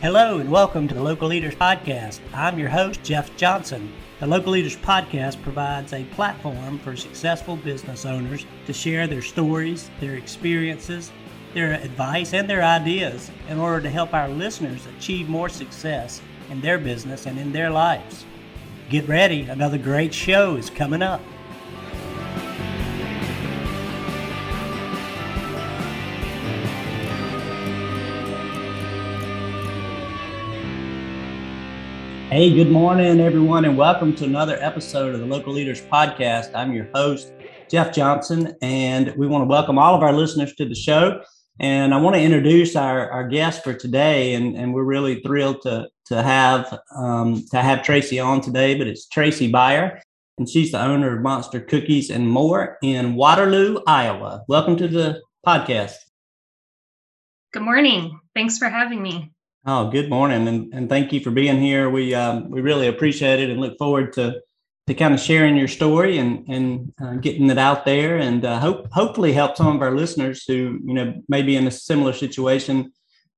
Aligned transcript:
Hello 0.00 0.38
and 0.38 0.50
welcome 0.50 0.86
to 0.86 0.94
the 0.94 1.02
Local 1.02 1.28
Leaders 1.28 1.54
Podcast. 1.54 2.20
I'm 2.32 2.58
your 2.58 2.68
host, 2.68 3.02
Jeff 3.02 3.36
Johnson. 3.36 3.92
The 4.20 4.26
Local 4.26 4.52
Leaders 4.52 4.76
Podcast 4.76 5.42
provides 5.42 5.92
a 5.92 6.04
platform 6.04 6.78
for 6.78 6.96
successful 6.96 7.56
business 7.56 8.06
owners 8.06 8.46
to 8.66 8.72
share 8.72 9.06
their 9.06 9.22
stories, 9.22 9.90
their 10.00 10.14
experiences, 10.14 11.10
their 11.52 11.72
advice, 11.72 12.32
and 12.32 12.48
their 12.48 12.62
ideas 12.62 13.30
in 13.48 13.58
order 13.58 13.80
to 13.82 13.90
help 13.90 14.14
our 14.14 14.28
listeners 14.28 14.86
achieve 14.96 15.28
more 15.28 15.48
success 15.48 16.20
in 16.50 16.60
their 16.60 16.78
business 16.78 17.26
and 17.26 17.38
in 17.38 17.52
their 17.52 17.70
lives. 17.70 18.24
Get 18.90 19.08
ready, 19.08 19.42
another 19.42 19.78
great 19.78 20.14
show 20.14 20.56
is 20.56 20.70
coming 20.70 21.02
up. 21.02 21.20
Hey, 32.30 32.52
good 32.52 32.70
morning, 32.70 33.20
everyone, 33.20 33.64
and 33.64 33.78
welcome 33.78 34.14
to 34.16 34.26
another 34.26 34.58
episode 34.60 35.14
of 35.14 35.20
the 35.20 35.26
Local 35.26 35.50
Leaders 35.50 35.80
Podcast. 35.80 36.54
I'm 36.54 36.74
your 36.74 36.86
host, 36.94 37.32
Jeff 37.70 37.90
Johnson, 37.90 38.54
and 38.60 39.16
we 39.16 39.26
want 39.26 39.40
to 39.40 39.46
welcome 39.46 39.78
all 39.78 39.94
of 39.94 40.02
our 40.02 40.12
listeners 40.12 40.54
to 40.56 40.68
the 40.68 40.74
show. 40.74 41.22
And 41.58 41.94
I 41.94 41.98
want 41.98 42.16
to 42.16 42.22
introduce 42.22 42.76
our, 42.76 43.10
our 43.10 43.26
guest 43.26 43.64
for 43.64 43.72
today, 43.72 44.34
and, 44.34 44.58
and 44.58 44.74
we're 44.74 44.84
really 44.84 45.22
thrilled 45.22 45.62
to 45.62 45.88
to 46.08 46.22
have 46.22 46.78
um, 46.94 47.46
to 47.50 47.62
have 47.62 47.82
Tracy 47.82 48.20
on 48.20 48.42
today. 48.42 48.76
But 48.76 48.88
it's 48.88 49.08
Tracy 49.08 49.50
Beier, 49.50 49.98
and 50.36 50.46
she's 50.46 50.72
the 50.72 50.82
owner 50.82 51.16
of 51.16 51.22
Monster 51.22 51.60
Cookies 51.60 52.10
and 52.10 52.28
More 52.28 52.76
in 52.82 53.14
Waterloo, 53.14 53.80
Iowa. 53.86 54.44
Welcome 54.48 54.76
to 54.76 54.86
the 54.86 55.22
podcast. 55.46 55.94
Good 57.54 57.62
morning. 57.62 58.20
Thanks 58.34 58.58
for 58.58 58.68
having 58.68 59.02
me. 59.02 59.32
Oh, 59.70 59.90
good 59.90 60.08
morning, 60.08 60.48
and, 60.48 60.72
and 60.72 60.88
thank 60.88 61.12
you 61.12 61.20
for 61.20 61.30
being 61.30 61.60
here. 61.60 61.90
We 61.90 62.14
um, 62.14 62.48
we 62.48 62.62
really 62.62 62.88
appreciate 62.88 63.38
it 63.38 63.50
and 63.50 63.60
look 63.60 63.76
forward 63.76 64.14
to 64.14 64.40
to 64.86 64.94
kind 64.94 65.12
of 65.12 65.20
sharing 65.20 65.58
your 65.58 65.68
story 65.68 66.16
and 66.16 66.48
and 66.48 66.94
uh, 66.98 67.16
getting 67.16 67.50
it 67.50 67.58
out 67.58 67.84
there, 67.84 68.16
and 68.16 68.46
uh, 68.46 68.60
hope 68.60 68.90
hopefully 68.90 69.30
help 69.30 69.58
some 69.58 69.76
of 69.76 69.82
our 69.82 69.94
listeners 69.94 70.44
who 70.48 70.80
you 70.82 70.94
know 70.94 71.22
may 71.28 71.42
be 71.42 71.54
in 71.54 71.66
a 71.66 71.70
similar 71.70 72.14
situation 72.14 72.90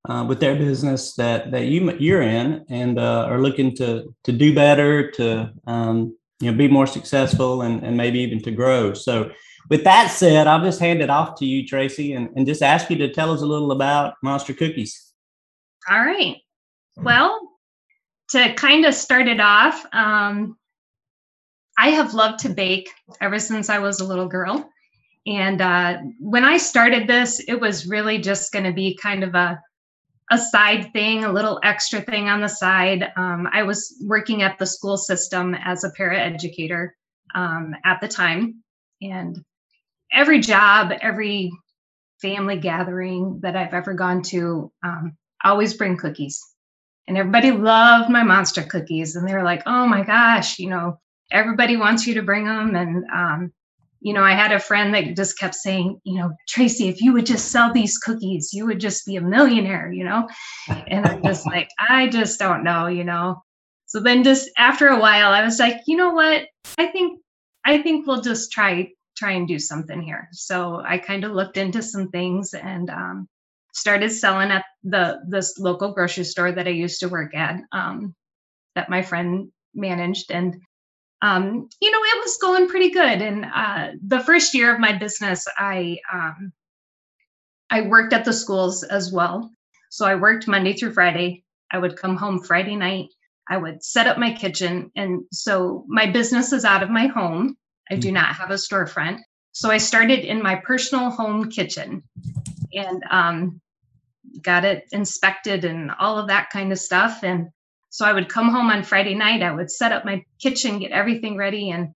uh, 0.08 0.24
with 0.28 0.38
their 0.38 0.54
business 0.54 1.16
that 1.16 1.50
that 1.50 1.66
you 1.66 1.90
you're 1.98 2.22
in 2.22 2.64
and 2.68 3.00
uh, 3.00 3.26
are 3.28 3.40
looking 3.40 3.74
to 3.78 4.14
to 4.22 4.30
do 4.30 4.54
better, 4.54 5.10
to 5.10 5.50
um, 5.66 6.16
you 6.38 6.52
know 6.52 6.56
be 6.56 6.68
more 6.68 6.86
successful, 6.86 7.62
and 7.62 7.82
and 7.82 7.96
maybe 7.96 8.20
even 8.20 8.40
to 8.42 8.52
grow. 8.52 8.94
So. 8.94 9.32
With 9.68 9.84
that 9.84 10.10
said, 10.10 10.48
I'll 10.48 10.64
just 10.64 10.80
hand 10.80 11.00
it 11.00 11.10
off 11.10 11.38
to 11.38 11.46
you, 11.46 11.64
Tracy, 11.64 12.14
and, 12.14 12.30
and 12.34 12.44
just 12.44 12.60
ask 12.60 12.90
you 12.90 12.96
to 12.96 13.12
tell 13.12 13.30
us 13.30 13.40
a 13.40 13.46
little 13.46 13.70
about 13.70 14.14
Monster 14.20 14.52
Cookies. 14.52 15.09
All 15.90 15.98
right. 16.00 16.36
Well, 16.96 17.36
to 18.30 18.54
kind 18.54 18.84
of 18.84 18.94
start 18.94 19.26
it 19.26 19.40
off, 19.40 19.84
um, 19.92 20.56
I 21.76 21.88
have 21.88 22.14
loved 22.14 22.40
to 22.40 22.48
bake 22.48 22.88
ever 23.20 23.40
since 23.40 23.68
I 23.68 23.80
was 23.80 23.98
a 23.98 24.06
little 24.06 24.28
girl. 24.28 24.70
And 25.26 25.60
uh, 25.60 25.98
when 26.20 26.44
I 26.44 26.58
started 26.58 27.08
this, 27.08 27.40
it 27.40 27.60
was 27.60 27.86
really 27.86 28.18
just 28.18 28.52
going 28.52 28.66
to 28.66 28.72
be 28.72 28.96
kind 28.96 29.24
of 29.24 29.34
a 29.34 29.60
a 30.32 30.38
side 30.38 30.92
thing, 30.92 31.24
a 31.24 31.32
little 31.32 31.58
extra 31.64 32.00
thing 32.00 32.28
on 32.28 32.40
the 32.40 32.48
side. 32.48 33.10
Um, 33.16 33.48
I 33.52 33.64
was 33.64 34.00
working 34.06 34.42
at 34.42 34.60
the 34.60 34.66
school 34.66 34.96
system 34.96 35.56
as 35.56 35.82
a 35.82 35.90
paraeducator 35.98 36.90
um, 37.34 37.74
at 37.84 38.00
the 38.00 38.06
time, 38.06 38.62
and 39.02 39.36
every 40.12 40.38
job, 40.38 40.92
every 41.00 41.50
family 42.22 42.58
gathering 42.58 43.40
that 43.42 43.56
I've 43.56 43.74
ever 43.74 43.94
gone 43.94 44.22
to, 44.22 44.70
um, 44.84 45.16
always 45.44 45.74
bring 45.74 45.96
cookies. 45.96 46.40
And 47.08 47.18
everybody 47.18 47.50
loved 47.50 48.10
my 48.10 48.22
monster 48.22 48.62
cookies. 48.62 49.16
And 49.16 49.28
they 49.28 49.34
were 49.34 49.42
like, 49.42 49.62
oh 49.66 49.86
my 49.86 50.02
gosh, 50.02 50.58
you 50.58 50.68
know, 50.68 50.98
everybody 51.32 51.76
wants 51.76 52.06
you 52.06 52.14
to 52.14 52.22
bring 52.22 52.44
them. 52.44 52.76
And, 52.76 53.04
um, 53.12 53.52
you 54.00 54.14
know, 54.14 54.22
I 54.22 54.32
had 54.32 54.52
a 54.52 54.60
friend 54.60 54.94
that 54.94 55.16
just 55.16 55.38
kept 55.38 55.54
saying, 55.54 56.00
you 56.04 56.18
know, 56.18 56.30
Tracy, 56.48 56.88
if 56.88 57.00
you 57.00 57.12
would 57.12 57.26
just 57.26 57.50
sell 57.50 57.72
these 57.72 57.98
cookies, 57.98 58.50
you 58.52 58.66
would 58.66 58.80
just 58.80 59.06
be 59.06 59.16
a 59.16 59.20
millionaire, 59.20 59.92
you 59.92 60.04
know? 60.04 60.28
And 60.68 61.06
I'm 61.06 61.22
just 61.22 61.46
like, 61.46 61.68
I 61.78 62.08
just 62.08 62.38
don't 62.38 62.64
know, 62.64 62.86
you 62.86 63.04
know? 63.04 63.42
So 63.86 64.00
then 64.00 64.22
just 64.22 64.48
after 64.56 64.88
a 64.88 65.00
while, 65.00 65.32
I 65.32 65.44
was 65.44 65.58
like, 65.58 65.80
you 65.86 65.96
know 65.96 66.10
what? 66.10 66.46
I 66.78 66.86
think, 66.86 67.20
I 67.64 67.82
think 67.82 68.06
we'll 68.06 68.22
just 68.22 68.52
try, 68.52 68.90
try 69.16 69.32
and 69.32 69.48
do 69.48 69.58
something 69.58 70.00
here. 70.00 70.28
So 70.32 70.80
I 70.86 70.98
kind 70.98 71.24
of 71.24 71.32
looked 71.32 71.56
into 71.56 71.82
some 71.82 72.08
things 72.08 72.54
and, 72.54 72.88
um, 72.88 73.28
started 73.72 74.10
selling 74.10 74.50
at 74.50 74.64
the 74.82 75.20
this 75.26 75.58
local 75.58 75.92
grocery 75.92 76.24
store 76.24 76.52
that 76.52 76.66
I 76.66 76.70
used 76.70 77.00
to 77.00 77.08
work 77.08 77.34
at, 77.34 77.60
um, 77.72 78.14
that 78.74 78.90
my 78.90 79.02
friend 79.02 79.50
managed, 79.74 80.30
and 80.30 80.60
um, 81.22 81.68
you 81.80 81.90
know 81.90 82.00
it 82.02 82.24
was 82.24 82.38
going 82.40 82.68
pretty 82.68 82.90
good. 82.90 83.22
And 83.22 83.44
uh, 83.44 83.88
the 84.06 84.20
first 84.20 84.54
year 84.54 84.72
of 84.72 84.80
my 84.80 84.96
business, 84.96 85.46
I 85.56 85.98
um, 86.12 86.52
I 87.70 87.82
worked 87.82 88.12
at 88.12 88.24
the 88.24 88.32
schools 88.32 88.82
as 88.82 89.12
well. 89.12 89.50
So 89.90 90.06
I 90.06 90.14
worked 90.14 90.48
Monday 90.48 90.74
through 90.74 90.92
Friday. 90.92 91.44
I 91.72 91.78
would 91.78 91.96
come 91.96 92.16
home 92.16 92.40
Friday 92.40 92.76
night. 92.76 93.08
I 93.48 93.56
would 93.56 93.82
set 93.82 94.06
up 94.06 94.18
my 94.18 94.32
kitchen, 94.32 94.90
and 94.96 95.22
so 95.32 95.84
my 95.88 96.10
business 96.10 96.52
is 96.52 96.64
out 96.64 96.82
of 96.82 96.90
my 96.90 97.06
home. 97.06 97.56
I 97.90 97.96
do 97.96 98.10
mm. 98.10 98.14
not 98.14 98.36
have 98.36 98.50
a 98.50 98.54
storefront. 98.54 99.20
So 99.52 99.68
I 99.68 99.78
started 99.78 100.20
in 100.20 100.42
my 100.42 100.54
personal 100.54 101.10
home 101.10 101.50
kitchen 101.50 102.04
and 102.72 103.02
um, 103.10 103.60
got 104.42 104.64
it 104.64 104.86
inspected 104.92 105.64
and 105.64 105.90
all 105.98 106.18
of 106.18 106.28
that 106.28 106.50
kind 106.50 106.72
of 106.72 106.78
stuff. 106.78 107.22
And 107.22 107.48
so 107.90 108.04
I 108.04 108.12
would 108.12 108.28
come 108.28 108.50
home 108.50 108.70
on 108.70 108.84
Friday 108.84 109.14
night, 109.14 109.42
I 109.42 109.52
would 109.52 109.70
set 109.70 109.92
up 109.92 110.04
my 110.04 110.24
kitchen, 110.38 110.78
get 110.78 110.92
everything 110.92 111.36
ready. 111.36 111.70
And, 111.70 111.92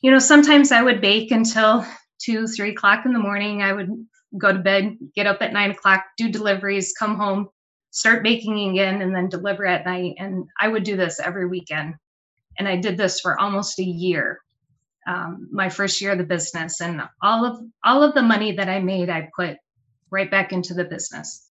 you 0.00 0.10
know, 0.10 0.18
sometimes 0.18 0.72
I 0.72 0.82
would 0.82 1.00
bake 1.00 1.30
until 1.30 1.86
two, 2.20 2.46
three 2.46 2.70
o'clock 2.70 3.06
in 3.06 3.12
the 3.12 3.18
morning. 3.18 3.62
I 3.62 3.72
would 3.72 3.88
go 4.38 4.52
to 4.52 4.58
bed, 4.58 4.96
get 5.14 5.26
up 5.26 5.42
at 5.42 5.52
nine 5.52 5.70
o'clock, 5.70 6.04
do 6.16 6.28
deliveries, 6.28 6.94
come 6.98 7.16
home, 7.16 7.48
start 7.90 8.22
baking 8.22 8.70
again, 8.70 9.02
and 9.02 9.14
then 9.14 9.28
deliver 9.28 9.64
at 9.66 9.84
night. 9.84 10.14
And 10.18 10.46
I 10.60 10.68
would 10.68 10.82
do 10.82 10.96
this 10.96 11.20
every 11.20 11.46
weekend. 11.46 11.94
And 12.58 12.66
I 12.66 12.76
did 12.76 12.96
this 12.96 13.20
for 13.20 13.40
almost 13.40 13.78
a 13.78 13.84
year. 13.84 14.40
Um, 15.06 15.48
my 15.50 15.68
first 15.68 16.00
year 16.00 16.12
of 16.12 16.18
the 16.18 16.24
business 16.24 16.80
and 16.80 17.02
all 17.20 17.44
of 17.44 17.60
all 17.84 18.04
of 18.04 18.14
the 18.14 18.22
money 18.22 18.52
that 18.52 18.68
I 18.68 18.78
made, 18.78 19.10
I 19.10 19.30
put 19.34 19.56
right 20.12 20.30
back 20.30 20.52
into 20.52 20.74
the 20.74 20.84
business. 20.84 21.48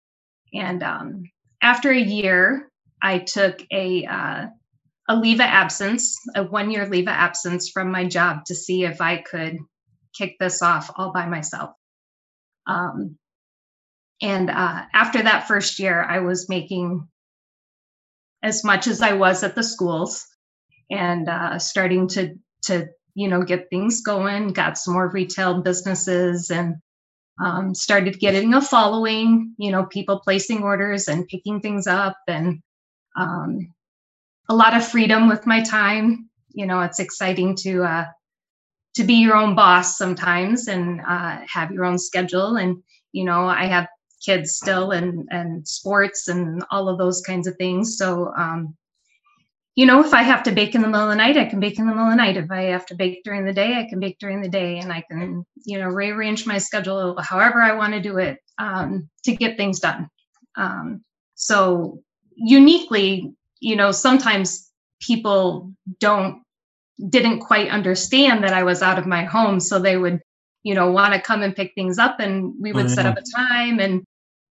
And 0.53 0.81
um, 0.81 1.23
after 1.61 1.91
a 1.91 1.99
year, 1.99 2.71
I 3.03 3.19
took 3.19 3.61
a 3.71 4.05
uh, 4.05 4.45
a 5.07 5.15
leave 5.15 5.39
of 5.39 5.45
absence, 5.45 6.15
a 6.35 6.43
one 6.43 6.71
year 6.71 6.87
leave 6.87 7.07
of 7.07 7.13
absence 7.13 7.69
from 7.69 7.91
my 7.91 8.05
job 8.05 8.45
to 8.45 8.55
see 8.55 8.83
if 8.83 9.01
I 9.01 9.17
could 9.17 9.57
kick 10.17 10.37
this 10.39 10.61
off 10.63 10.89
all 10.95 11.11
by 11.11 11.27
myself. 11.27 11.71
Um, 12.65 13.17
and 14.21 14.49
uh, 14.49 14.83
after 14.93 15.21
that 15.21 15.47
first 15.47 15.77
year, 15.77 16.01
I 16.01 16.19
was 16.19 16.49
making 16.49 17.07
as 18.41 18.63
much 18.63 18.87
as 18.87 19.01
I 19.01 19.13
was 19.13 19.43
at 19.43 19.55
the 19.55 19.63
schools, 19.63 20.25
and 20.89 21.27
uh, 21.27 21.59
starting 21.59 22.07
to 22.09 22.35
to 22.63 22.87
you 23.13 23.27
know 23.27 23.43
get 23.43 23.69
things 23.69 24.01
going. 24.01 24.53
Got 24.53 24.77
some 24.77 24.93
more 24.93 25.09
retail 25.09 25.61
businesses 25.61 26.49
and 26.49 26.77
um, 27.39 27.75
started 27.75 28.19
getting 28.19 28.53
a 28.53 28.61
following, 28.61 29.53
you 29.57 29.71
know, 29.71 29.85
people 29.85 30.19
placing 30.19 30.63
orders 30.63 31.07
and 31.07 31.27
picking 31.27 31.59
things 31.59 31.87
up 31.87 32.17
and 32.27 32.61
um, 33.17 33.73
a 34.49 34.55
lot 34.55 34.75
of 34.75 34.85
freedom 34.87 35.27
with 35.27 35.45
my 35.45 35.61
time. 35.63 36.29
You 36.53 36.65
know, 36.65 36.81
it's 36.81 36.99
exciting 36.99 37.55
to 37.57 37.83
uh, 37.83 38.05
to 38.95 39.03
be 39.03 39.15
your 39.15 39.35
own 39.35 39.55
boss 39.55 39.97
sometimes 39.97 40.67
and 40.67 41.01
uh, 41.01 41.39
have 41.47 41.71
your 41.71 41.85
own 41.85 41.99
schedule. 41.99 42.55
And 42.55 42.81
you 43.11 43.25
know, 43.25 43.47
I 43.47 43.65
have 43.65 43.87
kids 44.25 44.55
still 44.55 44.91
and 44.91 45.27
and 45.31 45.67
sports 45.67 46.27
and 46.29 46.63
all 46.71 46.87
of 46.87 46.97
those 46.97 47.21
kinds 47.21 47.47
of 47.47 47.57
things. 47.57 47.97
So 47.97 48.33
um, 48.37 48.75
you 49.75 49.85
know, 49.85 50.03
if 50.03 50.13
I 50.13 50.23
have 50.23 50.43
to 50.43 50.53
bake 50.53 50.73
in 50.73 50.81
the 50.81 50.87
middle 50.87 51.03
of 51.03 51.09
the 51.09 51.15
night, 51.15 51.37
I 51.37 51.45
can 51.45 51.59
bake 51.59 51.77
in 51.77 51.85
the 51.85 51.91
middle 51.91 52.07
of 52.07 52.11
the 52.11 52.15
night. 52.15 52.37
If 52.37 52.49
I 52.49 52.63
have 52.63 52.85
to 52.87 52.95
bake 52.95 53.23
during 53.25 53.45
the 53.45 53.53
day, 53.53 53.77
I 53.77 53.87
can 53.89 53.99
bake 53.99 54.17
during 54.19 54.41
the 54.41 54.49
day, 54.49 54.79
and 54.79 54.91
I 54.91 55.01
can, 55.01 55.45
you 55.65 55.79
know, 55.79 55.87
rearrange 55.87 56.47
my 56.47 56.57
schedule 56.59 57.19
however 57.21 57.61
I 57.61 57.73
want 57.73 57.93
to 57.93 58.01
do 58.01 58.17
it 58.17 58.39
um, 58.57 59.09
to 59.25 59.35
get 59.35 59.57
things 59.57 59.81
done. 59.81 60.09
Um, 60.55 61.03
so 61.35 62.01
uniquely, 62.35 63.33
you 63.59 63.75
know, 63.75 63.91
sometimes 63.91 64.71
people 65.01 65.73
don't 65.99 66.41
didn't 67.09 67.41
quite 67.41 67.69
understand 67.69 68.45
that 68.45 68.53
I 68.53 68.63
was 68.63 68.81
out 68.81 68.97
of 68.97 69.05
my 69.05 69.25
home, 69.25 69.59
so 69.59 69.79
they 69.79 69.97
would, 69.97 70.21
you 70.63 70.73
know, 70.73 70.91
want 70.91 71.13
to 71.13 71.19
come 71.19 71.43
and 71.43 71.53
pick 71.53 71.73
things 71.75 71.97
up, 71.97 72.21
and 72.21 72.53
we 72.61 72.71
would 72.71 72.85
mm-hmm. 72.85 72.95
set 72.95 73.05
up 73.05 73.17
a 73.17 73.37
time 73.37 73.81
and 73.81 74.05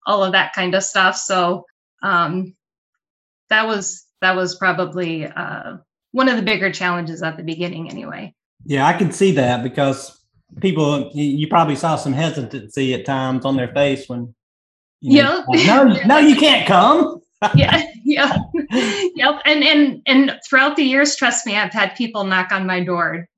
all 0.07 0.23
of 0.23 0.33
that 0.33 0.53
kind 0.53 0.75
of 0.75 0.83
stuff. 0.83 1.17
So 1.17 1.65
um, 2.03 2.55
that 3.49 3.67
was 3.67 4.04
that 4.21 4.37
was 4.37 4.57
probably 4.57 5.27
uh, 5.27 5.77
one 6.13 6.29
of 6.29 6.37
the 6.37 6.43
bigger 6.43 6.73
challenges 6.73 7.23
at 7.23 7.37
the 7.37 7.43
beginning, 7.43 7.91
anyway. 7.91 8.35
Yeah, 8.65 8.87
I 8.87 8.93
can 8.95 9.13
see 9.13 9.33
that 9.33 9.63
because 9.63 10.21
people, 10.61 11.11
you 11.13 11.49
probably 11.49 11.77
saw 11.77 11.97
some 11.97 12.13
hesitancy 12.13 12.95
at 12.95 13.05
times 13.05 13.45
on 13.45 13.57
their 13.57 13.73
face 13.73 14.09
when 14.09 14.35
You 15.01 15.23
know, 15.23 15.45
Yep. 15.53 15.67
no, 15.67 15.85
no, 16.07 16.19
you 16.19 16.37
can't 16.37 16.67
come. 16.67 17.21
yeah 17.55 17.83
yeah 18.05 18.39
yep 19.15 19.41
and 19.45 19.63
and 19.63 20.03
and 20.07 20.41
throughout 20.49 20.77
the 20.77 20.83
years 20.83 21.17
trust 21.17 21.47
me 21.47 21.57
i've 21.57 21.73
had 21.73 21.95
people 21.95 22.25
knock 22.25 22.53
on 22.53 22.67
my 22.67 22.83
door 22.83 23.29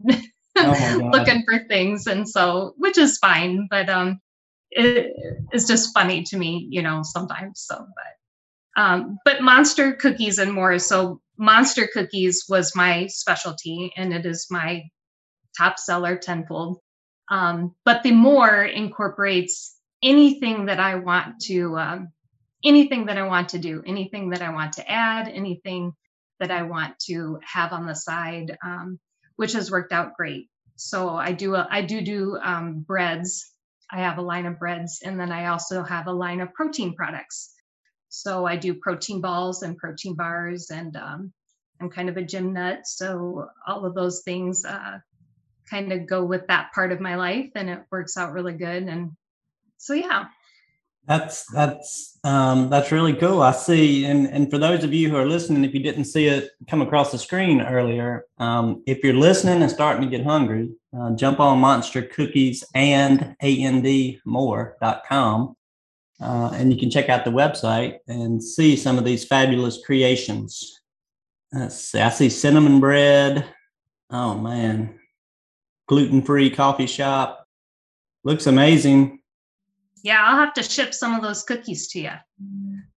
Oh 0.58 0.98
my 1.00 1.10
looking 1.12 1.44
for 1.44 1.64
things 1.66 2.06
and 2.06 2.28
so 2.28 2.74
which 2.76 2.98
is 2.98 3.18
fine 3.18 3.66
but 3.70 3.88
um 3.88 4.20
it 4.70 5.12
is 5.52 5.66
just 5.66 5.92
funny 5.94 6.22
to 6.22 6.36
me 6.36 6.66
you 6.70 6.82
know 6.82 7.02
sometimes 7.02 7.64
so 7.66 7.76
but 7.78 8.12
um 8.76 9.18
but 9.24 9.42
monster 9.42 9.92
cookies 9.92 10.38
and 10.38 10.52
more 10.52 10.78
so 10.78 11.20
monster 11.38 11.88
cookies 11.92 12.44
was 12.48 12.76
my 12.76 13.06
specialty 13.08 13.92
and 13.96 14.12
it 14.12 14.26
is 14.26 14.46
my 14.50 14.84
top 15.56 15.78
seller 15.78 16.16
tenfold 16.16 16.78
um 17.30 17.74
but 17.84 18.02
the 18.02 18.12
more 18.12 18.62
incorporates 18.62 19.76
anything 20.02 20.66
that 20.66 20.80
i 20.80 20.96
want 20.96 21.40
to 21.40 21.76
um 21.78 22.08
anything 22.64 23.06
that 23.06 23.18
I 23.18 23.22
want 23.24 23.50
to 23.50 23.58
do, 23.58 23.82
anything 23.86 24.30
that 24.30 24.42
I 24.42 24.50
want 24.50 24.74
to 24.74 24.90
add, 24.90 25.28
anything 25.28 25.92
that 26.40 26.50
I 26.50 26.62
want 26.62 26.98
to 27.06 27.38
have 27.44 27.72
on 27.72 27.86
the 27.86 27.94
side, 27.94 28.58
um, 28.64 28.98
which 29.36 29.52
has 29.52 29.70
worked 29.70 29.92
out 29.92 30.14
great. 30.16 30.48
So 30.76 31.10
I 31.10 31.32
do 31.32 31.54
a, 31.54 31.66
I 31.70 31.82
do 31.82 32.02
do 32.02 32.38
um, 32.42 32.80
breads. 32.80 33.50
I 33.90 33.98
have 34.00 34.18
a 34.18 34.22
line 34.22 34.46
of 34.46 34.58
breads, 34.58 35.00
and 35.04 35.18
then 35.18 35.30
I 35.30 35.46
also 35.46 35.82
have 35.84 36.08
a 36.08 36.12
line 36.12 36.40
of 36.40 36.52
protein 36.52 36.94
products. 36.94 37.52
So 38.16 38.46
I 38.46 38.56
do 38.56 38.72
protein 38.74 39.20
balls 39.20 39.62
and 39.62 39.76
protein 39.76 40.14
bars, 40.14 40.70
and 40.70 40.96
um, 40.96 41.32
I'm 41.80 41.90
kind 41.90 42.08
of 42.08 42.16
a 42.16 42.22
gym 42.22 42.54
nut, 42.54 42.86
so 42.86 43.48
all 43.66 43.84
of 43.84 43.94
those 43.94 44.22
things 44.22 44.64
uh, 44.64 44.98
kind 45.68 45.92
of 45.92 46.06
go 46.06 46.24
with 46.24 46.46
that 46.46 46.72
part 46.74 46.92
of 46.92 47.00
my 47.00 47.16
life, 47.16 47.50
and 47.54 47.68
it 47.68 47.82
works 47.90 48.16
out 48.16 48.32
really 48.32 48.54
good. 48.54 48.84
And 48.84 49.12
so 49.76 49.92
yeah, 49.92 50.26
That's 51.06 51.44
that's 51.52 52.18
um, 52.24 52.68
that's 52.70 52.90
really 52.90 53.14
cool. 53.14 53.42
I 53.42 53.52
see, 53.52 54.06
and 54.06 54.26
and 54.28 54.50
for 54.50 54.58
those 54.58 54.82
of 54.82 54.92
you 54.92 55.08
who 55.10 55.16
are 55.16 55.26
listening, 55.26 55.64
if 55.64 55.72
you 55.74 55.80
didn't 55.80 56.06
see 56.06 56.26
it 56.26 56.50
come 56.68 56.82
across 56.82 57.12
the 57.12 57.18
screen 57.18 57.60
earlier, 57.60 58.24
um, 58.38 58.82
if 58.86 59.04
you're 59.04 59.14
listening 59.14 59.62
and 59.62 59.70
starting 59.70 60.02
to 60.02 60.16
get 60.16 60.26
hungry, 60.26 60.70
uh, 60.98 61.14
jump 61.14 61.38
on 61.38 61.60
Monster 61.60 62.02
Cookies 62.02 62.64
and 62.74 63.36
andmore.com, 63.42 64.26
uh, 66.20 66.50
and 66.54 66.72
you 66.72 66.78
can 66.78 66.90
check 66.90 67.08
out 67.08 67.24
the 67.24 67.30
website 67.30 67.98
and 68.08 68.42
see 68.42 68.76
some 68.76 68.98
of 68.98 69.04
these 69.04 69.24
fabulous 69.24 69.84
creations. 69.84 70.80
Let's 71.52 71.76
see, 71.76 72.00
I 72.00 72.08
see 72.10 72.28
cinnamon 72.28 72.80
bread. 72.80 73.44
Oh 74.10 74.36
man, 74.38 74.98
gluten-free 75.88 76.50
coffee 76.50 76.86
shop. 76.86 77.46
Looks 78.24 78.46
amazing. 78.46 79.20
Yeah, 80.02 80.22
I'll 80.24 80.36
have 80.36 80.54
to 80.54 80.62
ship 80.62 80.94
some 80.94 81.14
of 81.14 81.22
those 81.22 81.42
cookies 81.42 81.88
to 81.88 82.00
you. 82.00 82.10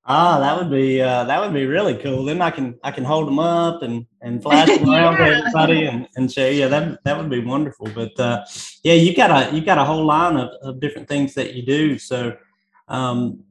Ah, 0.06 0.39
that 0.39 0.57
would 0.57 0.71
be 0.71 1.01
uh, 1.01 1.24
that 1.25 1.39
would 1.39 1.54
be 1.54 1.68
really 1.68 1.95
cool. 1.98 2.25
Then 2.25 2.42
I 2.42 2.50
can 2.50 2.80
I 2.83 2.92
can 2.92 3.04
hold 3.04 3.27
them 3.27 3.38
up 3.38 3.83
and 3.83 4.06
and 4.21 4.42
flash 4.42 4.68
them 4.68 4.89
around 4.89 5.18
to 5.18 5.24
everybody 5.38 5.86
and, 5.86 6.07
and 6.16 6.31
say, 6.31 6.56
yeah, 6.56 6.68
that 6.68 7.04
that 7.04 7.18
would 7.18 7.30
be 7.30 7.44
wonderful. 7.44 7.88
But 7.94 8.19
uh, 8.19 8.44
yeah, 8.83 8.94
you 8.94 9.16
got 9.16 9.30
a 9.30 9.56
you 9.56 9.63
got 9.63 9.77
a 9.77 9.86
whole 9.86 10.06
line 10.06 10.36
of, 10.36 10.50
of 10.63 10.80
different 10.80 11.07
things 11.07 11.33
that 11.36 11.54
you 11.54 11.63
do. 11.63 12.00
So, 12.00 12.36
um, 12.89 13.44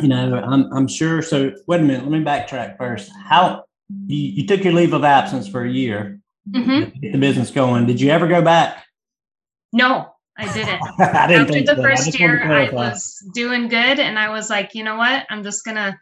you 0.00 0.08
know, 0.08 0.34
I'm 0.34 0.72
I'm 0.72 0.88
sure. 0.88 1.22
So 1.22 1.52
wait 1.66 1.80
a 1.80 1.84
minute, 1.84 2.02
let 2.02 2.10
me 2.18 2.24
backtrack 2.24 2.76
first. 2.78 3.10
How 3.24 3.64
you, 4.06 4.16
you 4.16 4.46
took 4.46 4.64
your 4.64 4.72
leave 4.72 4.92
of 4.92 5.04
absence 5.04 5.46
for 5.48 5.62
a 5.64 5.70
year 5.70 6.20
Mhm. 6.50 6.92
to 6.92 6.98
get 6.98 7.12
the 7.12 7.18
business 7.18 7.50
going? 7.50 7.86
Did 7.86 8.00
you 8.00 8.10
ever 8.10 8.26
go 8.26 8.42
back? 8.42 8.84
No, 9.72 10.14
I 10.36 10.52
didn't. 10.52 10.80
I 10.98 11.26
didn't 11.26 11.42
After 11.42 11.52
think 11.52 11.66
the 11.66 11.76
so. 11.76 11.82
First 11.82 12.12
to 12.12 12.18
year, 12.18 12.42
I 12.42 12.70
was 12.70 13.16
doing 13.34 13.68
good, 13.68 13.98
and 14.00 14.18
I 14.18 14.30
was 14.30 14.50
like, 14.50 14.74
you 14.74 14.84
know 14.84 14.96
what? 14.96 15.26
I'm 15.30 15.42
just 15.42 15.64
gonna, 15.64 15.98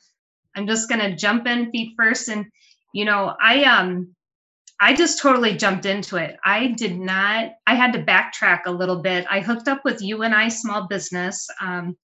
I'm 0.57 0.67
just 0.67 0.89
gonna 0.89 1.15
jump 1.17 1.47
in 1.47 1.71
feet 1.71 1.95
first, 1.97 2.29
and 2.29 2.47
you 2.95 3.05
know, 3.05 3.35
I 3.41 3.65
um, 3.65 4.15
I 4.81 4.95
just 4.95 5.21
totally 5.21 5.57
jumped 5.57 5.87
into 5.87 6.17
it. 6.17 6.37
I 6.45 6.69
did 6.69 6.99
not. 6.99 7.53
I 7.67 7.75
had 7.75 7.93
to 7.93 8.03
backtrack 8.03 8.61
a 8.67 8.71
little 8.73 9.01
bit. 9.01 9.27
I 9.31 9.41
hooked 9.41 9.69
up 9.69 9.85
with 9.85 10.03
UNI 10.03 10.51
Small 10.51 10.89
Business 10.89 11.47
um, 11.61 11.97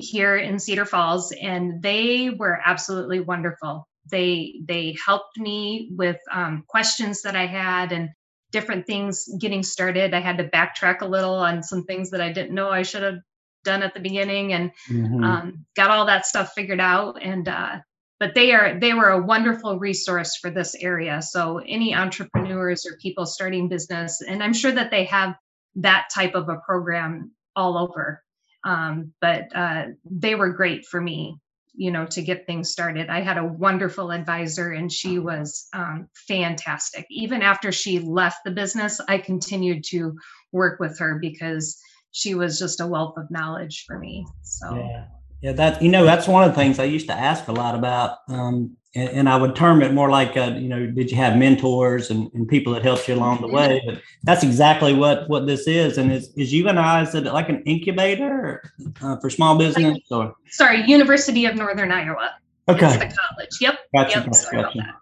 here 0.00 0.36
in 0.36 0.58
Cedar 0.58 0.84
Falls, 0.84 1.32
and 1.32 1.82
they 1.82 2.30
were 2.30 2.58
absolutely 2.64 3.20
wonderful. 3.20 3.86
They 4.10 4.60
they 4.66 4.96
helped 5.04 5.38
me 5.38 5.90
with 5.96 6.18
um, 6.32 6.64
questions 6.66 7.22
that 7.22 7.36
I 7.36 7.46
had 7.46 7.92
and 7.92 8.10
different 8.50 8.86
things 8.86 9.28
getting 9.38 9.62
started. 9.62 10.14
I 10.14 10.20
had 10.20 10.38
to 10.38 10.48
backtrack 10.48 11.02
a 11.02 11.06
little 11.06 11.34
on 11.34 11.62
some 11.62 11.84
things 11.84 12.10
that 12.10 12.20
I 12.20 12.32
didn't 12.32 12.54
know 12.54 12.70
I 12.70 12.82
should 12.82 13.02
have 13.02 13.18
done 13.64 13.82
at 13.82 13.92
the 13.94 14.00
beginning, 14.00 14.52
and 14.52 14.72
Mhm. 14.88 15.24
um, 15.24 15.66
got 15.76 15.90
all 15.90 16.06
that 16.06 16.26
stuff 16.26 16.52
figured 16.54 16.80
out. 16.80 17.20
And 17.22 17.46
uh, 17.48 17.78
but 18.20 18.34
they 18.34 18.52
are 18.52 18.78
they 18.80 18.94
were 18.94 19.10
a 19.10 19.22
wonderful 19.22 19.78
resource 19.78 20.36
for 20.36 20.50
this 20.50 20.74
area. 20.74 21.20
So 21.22 21.58
any 21.58 21.94
entrepreneurs 21.94 22.86
or 22.86 22.96
people 22.96 23.26
starting 23.26 23.68
business, 23.68 24.22
and 24.22 24.42
I'm 24.42 24.54
sure 24.54 24.72
that 24.72 24.90
they 24.90 25.04
have 25.04 25.34
that 25.76 26.08
type 26.14 26.34
of 26.34 26.48
a 26.48 26.56
program 26.56 27.32
all 27.54 27.76
over. 27.76 28.22
Um, 28.68 29.14
but 29.22 29.44
uh, 29.54 29.84
they 30.04 30.34
were 30.34 30.50
great 30.50 30.84
for 30.84 31.00
me, 31.00 31.38
you 31.74 31.90
know, 31.90 32.04
to 32.04 32.20
get 32.20 32.46
things 32.46 32.70
started. 32.70 33.08
I 33.08 33.22
had 33.22 33.38
a 33.38 33.44
wonderful 33.44 34.12
advisor, 34.12 34.72
and 34.72 34.92
she 34.92 35.18
was 35.18 35.68
um, 35.72 36.08
fantastic. 36.28 37.06
Even 37.08 37.40
after 37.40 37.72
she 37.72 37.98
left 37.98 38.40
the 38.44 38.50
business, 38.50 39.00
I 39.08 39.16
continued 39.18 39.84
to 39.84 40.14
work 40.52 40.80
with 40.80 40.98
her 40.98 41.18
because 41.18 41.80
she 42.10 42.34
was 42.34 42.58
just 42.58 42.82
a 42.82 42.86
wealth 42.86 43.14
of 43.16 43.30
knowledge 43.30 43.84
for 43.86 43.98
me. 43.98 44.26
So. 44.42 44.76
Yeah, 44.76 45.04
yeah. 45.40 45.52
That 45.52 45.80
you 45.80 45.90
know, 45.90 46.04
that's 46.04 46.28
one 46.28 46.44
of 46.44 46.50
the 46.50 46.56
things 46.56 46.78
I 46.78 46.84
used 46.84 47.08
to 47.08 47.14
ask 47.14 47.48
a 47.48 47.52
lot 47.52 47.74
about, 47.74 48.18
um, 48.28 48.76
and, 48.94 49.08
and 49.10 49.28
I 49.28 49.36
would 49.36 49.54
term 49.54 49.82
it 49.82 49.92
more 49.92 50.10
like, 50.10 50.36
uh, 50.36 50.54
you 50.56 50.68
know, 50.68 50.86
did 50.86 51.10
you 51.10 51.16
have 51.16 51.36
mentors 51.36 52.10
and, 52.10 52.30
and 52.34 52.48
people 52.48 52.72
that 52.74 52.82
helped 52.82 53.08
you 53.08 53.14
along 53.14 53.40
the 53.40 53.48
way? 53.48 53.82
But 53.84 54.00
that's 54.24 54.42
exactly 54.42 54.94
what 54.94 55.28
what 55.28 55.46
this 55.46 55.66
is. 55.66 55.98
And 55.98 56.12
is 56.12 56.32
is 56.36 56.52
UNI 56.52 57.02
is 57.02 57.14
it 57.14 57.24
like 57.24 57.48
an 57.48 57.62
incubator 57.64 58.62
uh, 59.02 59.16
for 59.20 59.30
small 59.30 59.58
business 59.58 59.98
or 60.10 60.34
Sorry, 60.50 60.82
University 60.86 61.44
of 61.46 61.54
Northern 61.54 61.92
Iowa. 61.92 62.34
Okay? 62.68 62.92
the 62.92 62.98
college. 62.98 63.50
Yep. 63.60 63.78
Gotcha, 63.94 64.10
yep. 64.10 64.24
gotcha, 64.26 64.34
Sorry 64.34 64.58
about 64.60 64.74
that. 64.74 64.94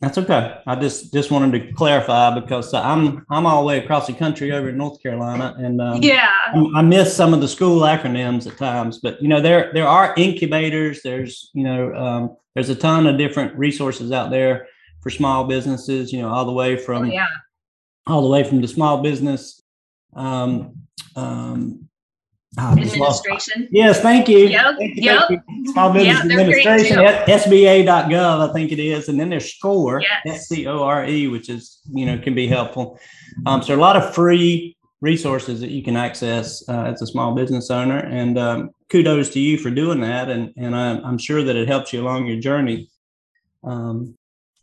That's 0.00 0.18
okay. 0.18 0.60
I 0.66 0.76
just 0.76 1.14
just 1.14 1.30
wanted 1.30 1.52
to 1.58 1.72
clarify 1.72 2.38
because 2.38 2.74
I'm 2.74 3.24
I'm 3.30 3.46
all 3.46 3.62
the 3.62 3.68
way 3.68 3.78
across 3.78 4.06
the 4.06 4.12
country 4.12 4.52
over 4.52 4.68
in 4.68 4.76
North 4.76 5.02
Carolina, 5.02 5.54
and 5.58 5.80
um, 5.80 6.02
Yeah. 6.02 6.30
I 6.74 6.82
miss 6.82 7.16
some 7.16 7.32
of 7.32 7.40
the 7.40 7.48
school 7.48 7.80
acronyms 7.80 8.46
at 8.46 8.58
times, 8.58 8.98
but 8.98 9.20
you 9.22 9.28
know 9.28 9.40
there 9.40 9.70
there 9.72 9.88
are 9.88 10.12
incubators. 10.18 11.00
There's 11.02 11.50
you 11.54 11.64
know 11.64 11.94
um, 11.94 12.36
there's 12.54 12.68
a 12.68 12.74
ton 12.74 13.06
of 13.06 13.18
different 13.18 13.56
resources 13.56 14.12
out 14.12 14.30
there 14.30 14.66
for 15.02 15.10
small 15.10 15.44
businesses. 15.44 16.12
You 16.12 16.22
know 16.22 16.28
all 16.28 16.44
the 16.44 16.52
way 16.52 16.74
Oh, 16.78 16.80
from 16.80 17.06
yeah. 17.06 17.26
all 18.06 18.22
the 18.22 18.28
way 18.28 18.44
from 18.44 18.60
the 18.60 18.68
small 18.68 19.02
business. 19.02 19.62
Um, 20.14 20.76
um, 21.16 21.88
I 22.56 22.70
Administration. 22.70 23.66
Yes, 23.72 24.00
thank 24.00 24.28
you. 24.28 24.38
Yep, 24.46 24.76
Thank 24.78 24.96
you, 24.96 25.02
yep. 25.02 25.22
thank 25.28 25.42
you. 25.48 25.72
Small 25.72 25.92
Business 25.92 26.18
Yeah, 26.24 26.30
Administration, 26.30 26.96
SBA.gov, 26.98 28.48
I 28.48 28.52
think 28.52 28.70
it 28.70 28.78
is, 28.78 29.08
and 29.08 29.18
then 29.18 29.28
there's 29.28 29.52
SCORE, 29.54 30.02
Yes. 30.02 30.36
S 30.42 30.48
C 30.48 30.66
O 30.68 30.82
R 30.84 31.04
E, 31.04 31.26
which 31.26 31.48
is 31.48 31.80
you 31.92 32.06
know 32.06 32.16
can 32.18 32.32
be 32.34 32.46
helpful. 32.46 32.98
Um, 33.46 33.60
so 33.62 33.74
a 33.74 33.76
lot 33.76 33.96
of 33.96 34.14
free 34.14 34.76
resources 35.04 35.60
that 35.60 35.70
you 35.70 35.82
can 35.82 35.96
access 35.96 36.66
uh, 36.68 36.84
as 36.92 37.02
a 37.02 37.06
small 37.06 37.34
business 37.34 37.70
owner, 37.70 37.98
and 37.98 38.38
um, 38.38 38.70
kudos 38.88 39.30
to 39.30 39.40
you 39.40 39.58
for 39.58 39.70
doing 39.70 40.00
that. 40.00 40.30
And 40.30 40.52
and 40.56 40.74
I'm, 40.74 41.04
I'm 41.04 41.18
sure 41.18 41.44
that 41.44 41.56
it 41.56 41.68
helps 41.68 41.92
you 41.92 42.00
along 42.00 42.26
your 42.26 42.40
journey. 42.40 42.90
Um, 43.62 44.16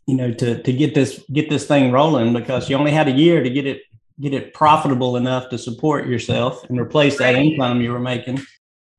you 0.06 0.16
know, 0.16 0.32
to 0.32 0.60
to 0.62 0.72
get 0.72 0.94
this 0.94 1.24
get 1.32 1.48
this 1.48 1.66
thing 1.66 1.92
rolling 1.92 2.32
because 2.32 2.68
you 2.68 2.76
only 2.76 2.90
had 2.90 3.08
a 3.08 3.12
year 3.12 3.42
to 3.42 3.50
get 3.50 3.66
it 3.66 3.82
get 4.20 4.34
it 4.34 4.52
profitable 4.52 5.16
enough 5.16 5.48
to 5.50 5.58
support 5.58 6.06
yourself 6.06 6.68
and 6.68 6.78
replace 6.78 7.18
that 7.18 7.36
income 7.36 7.80
you 7.80 7.92
were 7.92 8.00
making. 8.00 8.40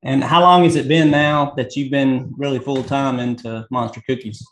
And 0.02 0.24
how 0.24 0.42
long 0.42 0.64
has 0.64 0.76
it 0.76 0.88
been 0.88 1.12
now 1.12 1.54
that 1.56 1.76
you've 1.76 1.92
been 1.92 2.34
really 2.38 2.60
full 2.60 2.84
time 2.84 3.20
into 3.20 3.66
Monster 3.70 4.02
Cookies? 4.08 4.46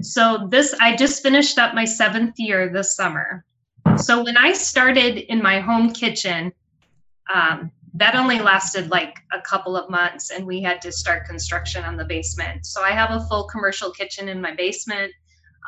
So 0.00 0.48
this, 0.50 0.74
I 0.80 0.96
just 0.96 1.22
finished 1.22 1.58
up 1.58 1.74
my 1.74 1.84
seventh 1.84 2.38
year 2.38 2.70
this 2.72 2.96
summer. 2.96 3.44
So 3.98 4.24
when 4.24 4.36
I 4.36 4.52
started 4.52 5.18
in 5.30 5.42
my 5.42 5.60
home 5.60 5.92
kitchen, 5.92 6.52
um, 7.32 7.70
that 7.94 8.14
only 8.14 8.38
lasted 8.38 8.90
like 8.90 9.18
a 9.32 9.40
couple 9.40 9.76
of 9.76 9.90
months, 9.90 10.30
and 10.30 10.46
we 10.46 10.62
had 10.62 10.80
to 10.82 10.92
start 10.92 11.26
construction 11.26 11.84
on 11.84 11.96
the 11.96 12.04
basement. 12.04 12.64
So 12.66 12.82
I 12.82 12.90
have 12.90 13.10
a 13.10 13.20
full 13.26 13.44
commercial 13.44 13.90
kitchen 13.90 14.28
in 14.28 14.40
my 14.40 14.54
basement 14.54 15.12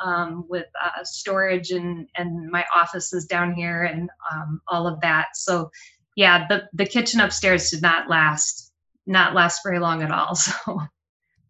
um, 0.03 0.45
with 0.49 0.65
uh, 0.83 1.03
storage 1.03 1.71
and 1.71 2.07
and 2.15 2.49
my 2.49 2.65
office 2.75 3.13
is 3.13 3.25
down 3.25 3.53
here 3.53 3.83
and 3.83 4.09
um, 4.31 4.61
all 4.67 4.87
of 4.87 4.99
that. 5.01 5.27
So 5.35 5.69
yeah, 6.15 6.47
the 6.47 6.63
the 6.73 6.85
kitchen 6.85 7.19
upstairs 7.19 7.69
did 7.69 7.81
not 7.81 8.09
last 8.09 8.71
not 9.05 9.35
last 9.35 9.61
very 9.63 9.79
long 9.79 10.01
at 10.01 10.11
all. 10.11 10.35
So 10.65 10.81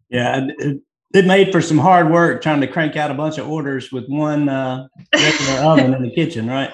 Yeah, 0.08 0.46
it, 0.58 0.82
it, 1.16 1.26
made 1.26 1.52
for 1.52 1.60
some 1.60 1.78
hard 1.78 2.10
work 2.10 2.42
trying 2.42 2.60
to 2.60 2.66
crank 2.66 2.96
out 2.96 3.10
a 3.10 3.14
bunch 3.14 3.38
of 3.38 3.48
orders 3.48 3.90
with 3.90 4.06
one 4.08 4.48
uh, 4.48 4.86
regular 5.14 5.60
oven 5.60 5.94
in 5.94 6.02
the 6.02 6.10
kitchen, 6.10 6.48
right? 6.48 6.70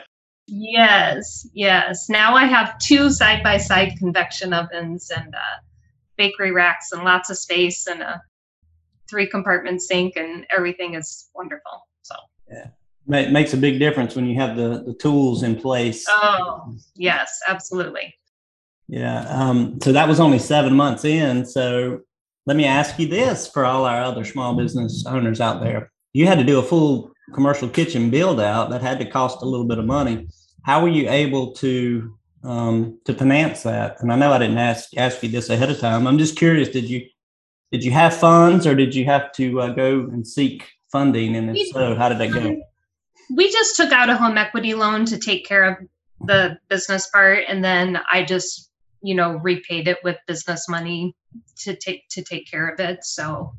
Yes, 0.46 1.46
yes. 1.54 2.08
Now 2.08 2.34
I 2.34 2.44
have 2.44 2.78
two 2.78 3.11
side 3.11 3.42
by 3.42 3.56
side 3.56 3.94
convection 3.99 4.52
ovens, 4.52 5.11
and 5.11 5.34
uh, 5.34 5.61
bakery 6.16 6.52
racks 6.52 6.92
and 6.92 7.04
lots 7.04 7.30
of 7.30 7.38
space 7.38 7.87
and 7.87 8.02
a 8.02 8.22
three 9.08 9.26
compartment 9.26 9.82
sink 9.82 10.16
and 10.16 10.46
everything 10.50 10.94
is 10.94 11.28
wonderful. 11.34 11.87
So 12.02 12.14
yeah, 12.50 12.68
it 13.08 13.30
makes 13.30 13.52
a 13.52 13.56
big 13.56 13.78
difference 13.78 14.16
when 14.16 14.26
you 14.26 14.38
have 14.40 14.56
the 14.56 14.82
the 14.84 14.94
tools 14.94 15.42
in 15.42 15.56
place. 15.56 16.04
Oh 16.08 16.75
yes, 16.96 17.40
absolutely. 17.46 18.14
Yeah. 18.88 19.26
Um, 19.28 19.78
so 19.80 19.92
that 19.92 20.08
was 20.08 20.20
only 20.20 20.38
seven 20.38 20.75
months 20.75 21.04
in. 21.04 21.46
So 21.46 22.00
let 22.46 22.56
me 22.56 22.64
ask 22.64 22.99
you 22.99 23.06
this 23.06 23.46
for 23.46 23.64
all 23.64 23.84
our 23.84 24.02
other 24.02 24.25
small 24.25 24.54
business 24.54 25.04
owners 25.06 25.40
out 25.40 25.62
there. 25.62 25.92
You 26.12 26.26
had 26.26 26.38
to 26.38 26.44
do 26.44 26.58
a 26.58 26.62
full 26.62 27.12
commercial 27.32 27.68
kitchen 27.68 28.11
build 28.11 28.40
out 28.40 28.70
that 28.70 28.82
had 28.82 28.99
to 28.99 29.08
cost 29.08 29.42
a 29.42 29.46
little 29.46 29.66
bit 29.66 29.78
of 29.78 29.87
money. 29.87 30.28
How 30.64 30.82
were 30.82 30.88
you 30.88 31.08
able 31.08 31.52
to 31.54 32.14
um, 32.44 32.99
to 33.04 33.14
finance 33.14 33.62
that? 33.62 34.00
And 34.00 34.12
I 34.12 34.16
know 34.16 34.32
I 34.32 34.38
didn't 34.38 34.58
ask 34.58 34.90
ask 34.96 35.22
you 35.22 35.28
this 35.28 35.50
ahead 35.50 35.70
of 35.70 35.78
time. 35.78 36.06
I'm 36.06 36.18
just 36.18 36.37
curious. 36.37 36.68
Did 36.68 36.88
you 36.88 37.06
did 37.70 37.84
you 37.84 37.92
have 37.92 38.14
funds 38.14 38.66
or 38.66 38.75
did 38.75 38.94
you 38.94 39.04
have 39.06 39.32
to 39.32 39.61
uh, 39.61 39.68
go 39.68 40.00
and 40.00 40.26
seek 40.26 40.68
funding? 40.90 41.37
And 41.37 41.56
if 41.56 41.68
so, 41.68 41.94
how 41.94 42.08
did 42.08 42.18
that 42.18 42.32
go? 42.32 42.61
We 43.34 43.50
just 43.50 43.76
took 43.76 43.92
out 43.92 44.11
a 44.11 44.16
home 44.16 44.37
equity 44.37 44.75
loan 44.75 45.06
to 45.06 45.18
take 45.18 45.46
care 45.46 45.64
of 45.64 45.76
the 46.26 46.58
business 46.68 47.08
part, 47.08 47.44
and 47.49 47.64
then 47.64 47.99
I 48.12 48.25
just 48.25 48.72
you 49.02 49.14
know 49.14 49.37
repaid 49.37 49.88
it 49.88 49.99
with 50.04 50.16
business 50.26 50.68
money 50.68 51.14
to 51.56 51.75
take 51.76 52.09
to 52.11 52.23
take 52.23 52.50
care 52.50 52.68
of 52.68 52.80
it 52.80 53.04
so. 53.04 53.52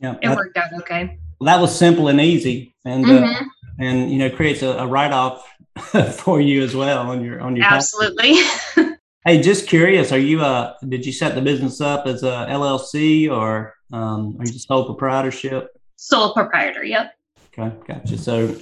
Yeah 0.00 0.16
it 0.22 0.28
worked 0.28 0.56
out 0.56 0.72
okay. 0.80 1.18
Well, 1.40 1.46
that 1.46 1.60
was 1.60 1.76
simple 1.76 2.08
and 2.08 2.20
easy 2.20 2.74
and 2.84 3.04
uh, 3.04 3.08
mm-hmm. 3.08 3.44
uh, 3.44 3.48
and 3.78 4.10
you 4.10 4.18
know 4.18 4.30
creates 4.30 4.62
a, 4.62 4.70
a 4.70 4.86
write-off 4.86 5.46
for 6.12 6.40
you 6.40 6.62
as 6.62 6.74
well 6.74 7.10
on 7.10 7.24
your 7.24 7.40
on 7.40 7.56
your 7.56 7.66
absolutely. 7.66 8.34
Hey 9.26 9.40
just 9.40 9.66
curious 9.66 10.12
are 10.12 10.18
you 10.18 10.42
uh 10.42 10.74
did 10.86 11.06
you 11.06 11.12
set 11.12 11.34
the 11.34 11.40
business 11.40 11.80
up 11.80 12.06
as 12.06 12.22
a 12.22 12.46
llc 12.50 13.30
or 13.30 13.74
um 13.90 14.36
are 14.38 14.44
you 14.44 14.52
just 14.52 14.68
sole 14.68 14.84
proprietorship? 14.84 15.68
Sole 15.96 16.34
proprietor 16.34 16.84
yep. 16.84 17.14
Okay 17.58 17.74
gotcha. 17.86 18.18
So 18.18 18.54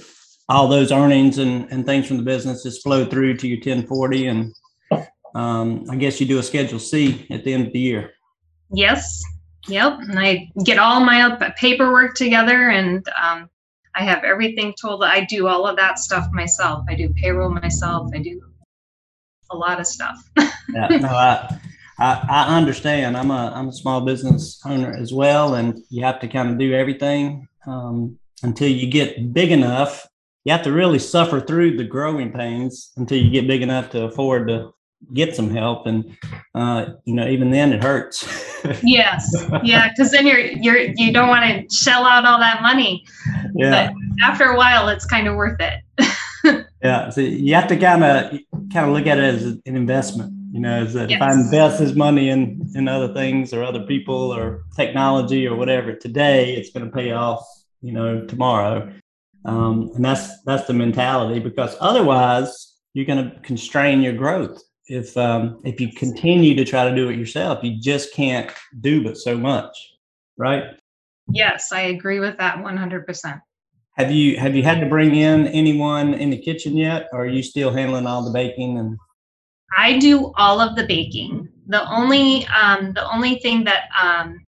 all 0.47 0.67
those 0.67 0.91
earnings 0.91 1.37
and, 1.37 1.69
and 1.71 1.85
things 1.85 2.07
from 2.07 2.17
the 2.17 2.23
business 2.23 2.63
just 2.63 2.81
flow 2.81 3.05
through 3.05 3.37
to 3.37 3.47
your 3.47 3.57
1040 3.57 4.27
and 4.27 4.53
um, 5.35 5.85
I 5.89 5.95
guess 5.95 6.19
you 6.19 6.27
do 6.27 6.39
a 6.39 6.43
Schedule 6.43 6.79
C 6.79 7.25
at 7.29 7.43
the 7.43 7.53
end 7.53 7.67
of 7.67 7.73
the 7.73 7.79
year. 7.79 8.11
Yes. 8.71 9.21
Yep. 9.67 9.99
And 10.01 10.19
I 10.19 10.51
get 10.63 10.77
all 10.77 10.99
my 10.99 11.53
paperwork 11.57 12.15
together 12.15 12.69
and 12.69 13.07
um, 13.09 13.49
I 13.95 14.03
have 14.03 14.23
everything 14.23 14.73
told. 14.79 15.03
I 15.03 15.25
do 15.25 15.47
all 15.47 15.67
of 15.67 15.75
that 15.77 15.99
stuff 15.99 16.27
myself. 16.31 16.85
I 16.89 16.95
do 16.95 17.09
payroll 17.09 17.49
myself. 17.49 18.11
I 18.13 18.19
do 18.19 18.41
a 19.51 19.55
lot 19.55 19.79
of 19.79 19.87
stuff. 19.87 20.17
yeah, 20.37 20.87
no, 20.89 21.09
I, 21.09 21.59
I, 21.99 22.25
I, 22.29 22.57
understand. 22.57 23.15
I'm 23.15 23.31
a, 23.31 23.53
I'm 23.55 23.69
a 23.69 23.73
small 23.73 24.01
business 24.01 24.59
owner 24.65 24.93
as 24.93 25.13
well. 25.13 25.55
And 25.55 25.79
you 25.89 26.03
have 26.03 26.19
to 26.21 26.27
kind 26.27 26.49
of 26.49 26.57
do 26.57 26.73
everything 26.73 27.47
um, 27.67 28.17
until 28.41 28.69
you 28.69 28.89
get 28.89 29.33
big 29.33 29.51
enough. 29.51 30.07
You 30.43 30.51
have 30.51 30.63
to 30.63 30.73
really 30.73 30.99
suffer 30.99 31.39
through 31.39 31.77
the 31.77 31.85
growing 31.85 32.33
pains 32.33 32.91
until 32.97 33.17
you 33.17 33.29
get 33.29 33.47
big 33.47 33.61
enough 33.61 33.91
to 33.91 34.05
afford 34.05 34.49
to 34.49 34.73
get 35.13 35.35
some 35.35 35.49
help 35.49 35.85
and 35.85 36.17
uh, 36.55 36.85
you 37.05 37.13
know 37.13 37.27
even 37.27 37.51
then 37.51 37.73
it 37.73 37.83
hurts. 37.83 38.51
Yes. 38.81 39.29
Yeah 39.61 39.89
because 39.89 40.11
then 40.11 40.25
you're 40.25 40.39
you're 40.39 40.79
you 40.95 41.11
don't 41.11 41.27
want 41.27 41.43
to 41.43 41.75
shell 41.75 42.05
out 42.05 42.23
all 42.23 42.39
that 42.39 42.61
money. 42.61 43.03
Yeah. 43.55 43.91
But 43.91 44.29
after 44.29 44.45
a 44.45 44.55
while 44.55 44.87
it's 44.87 45.05
kind 45.05 45.27
of 45.27 45.35
worth 45.35 45.59
it. 45.59 46.65
Yeah 46.83 47.09
so 47.09 47.21
you 47.21 47.55
have 47.55 47.67
to 47.67 47.77
kind 47.77 48.03
of 48.03 48.31
kind 48.71 48.87
of 48.87 48.93
look 48.93 49.07
at 49.07 49.17
it 49.17 49.23
as 49.23 49.43
an 49.43 49.61
investment 49.65 50.33
you 50.51 50.59
know 50.59 50.83
is 50.83 50.93
that 50.93 51.09
yes. 51.09 51.17
if 51.17 51.21
i 51.21 51.31
invest 51.31 51.79
this 51.79 51.95
money 51.95 52.29
in 52.29 52.69
in 52.75 52.87
other 52.89 53.13
things 53.13 53.53
or 53.53 53.63
other 53.63 53.83
people 53.85 54.33
or 54.33 54.63
technology 54.75 55.47
or 55.47 55.55
whatever. 55.55 55.93
Today 55.93 56.53
it's 56.55 56.71
going 56.71 56.85
to 56.85 56.91
pay 56.91 57.11
off 57.11 57.45
you 57.81 57.91
know 57.91 58.25
tomorrow. 58.25 58.91
Um, 59.45 59.91
and 59.95 60.05
that's 60.05 60.41
that's 60.43 60.67
the 60.67 60.73
mentality 60.73 61.39
because 61.39 61.75
otherwise 61.79 62.77
you're 62.93 63.05
going 63.05 63.29
to 63.29 63.39
constrain 63.41 64.01
your 64.01 64.13
growth 64.13 64.61
if 64.87 65.15
um, 65.17 65.61
if 65.63 65.79
you 65.79 65.91
continue 65.91 66.55
to 66.55 66.65
try 66.65 66.87
to 66.89 66.95
do 66.95 67.09
it 67.09 67.17
yourself, 67.17 67.63
you 67.63 67.79
just 67.79 68.13
can't 68.13 68.51
do 68.81 69.03
but 69.03 69.17
so 69.17 69.37
much, 69.37 69.75
right? 70.37 70.63
Yes, 71.29 71.71
I 71.71 71.81
agree 71.81 72.19
with 72.19 72.37
that 72.37 72.61
one 72.61 72.77
hundred 72.77 73.07
percent. 73.07 73.39
Have 73.97 74.11
you 74.11 74.37
have 74.37 74.55
you 74.55 74.63
had 74.63 74.79
to 74.79 74.87
bring 74.87 75.15
in 75.15 75.47
anyone 75.47 76.13
in 76.13 76.29
the 76.29 76.37
kitchen 76.37 76.75
yet, 76.75 77.07
or 77.13 77.23
are 77.23 77.27
you 77.27 77.43
still 77.43 77.71
handling 77.71 78.07
all 78.07 78.23
the 78.23 78.31
baking 78.31 78.77
and? 78.77 78.97
I 79.75 79.97
do 79.97 80.31
all 80.37 80.59
of 80.61 80.75
the 80.75 80.85
baking. 80.85 81.49
The 81.67 81.89
only 81.89 82.45
um, 82.47 82.93
the 82.93 83.09
only 83.11 83.39
thing 83.39 83.63
that 83.63 83.85
um, 83.99 84.42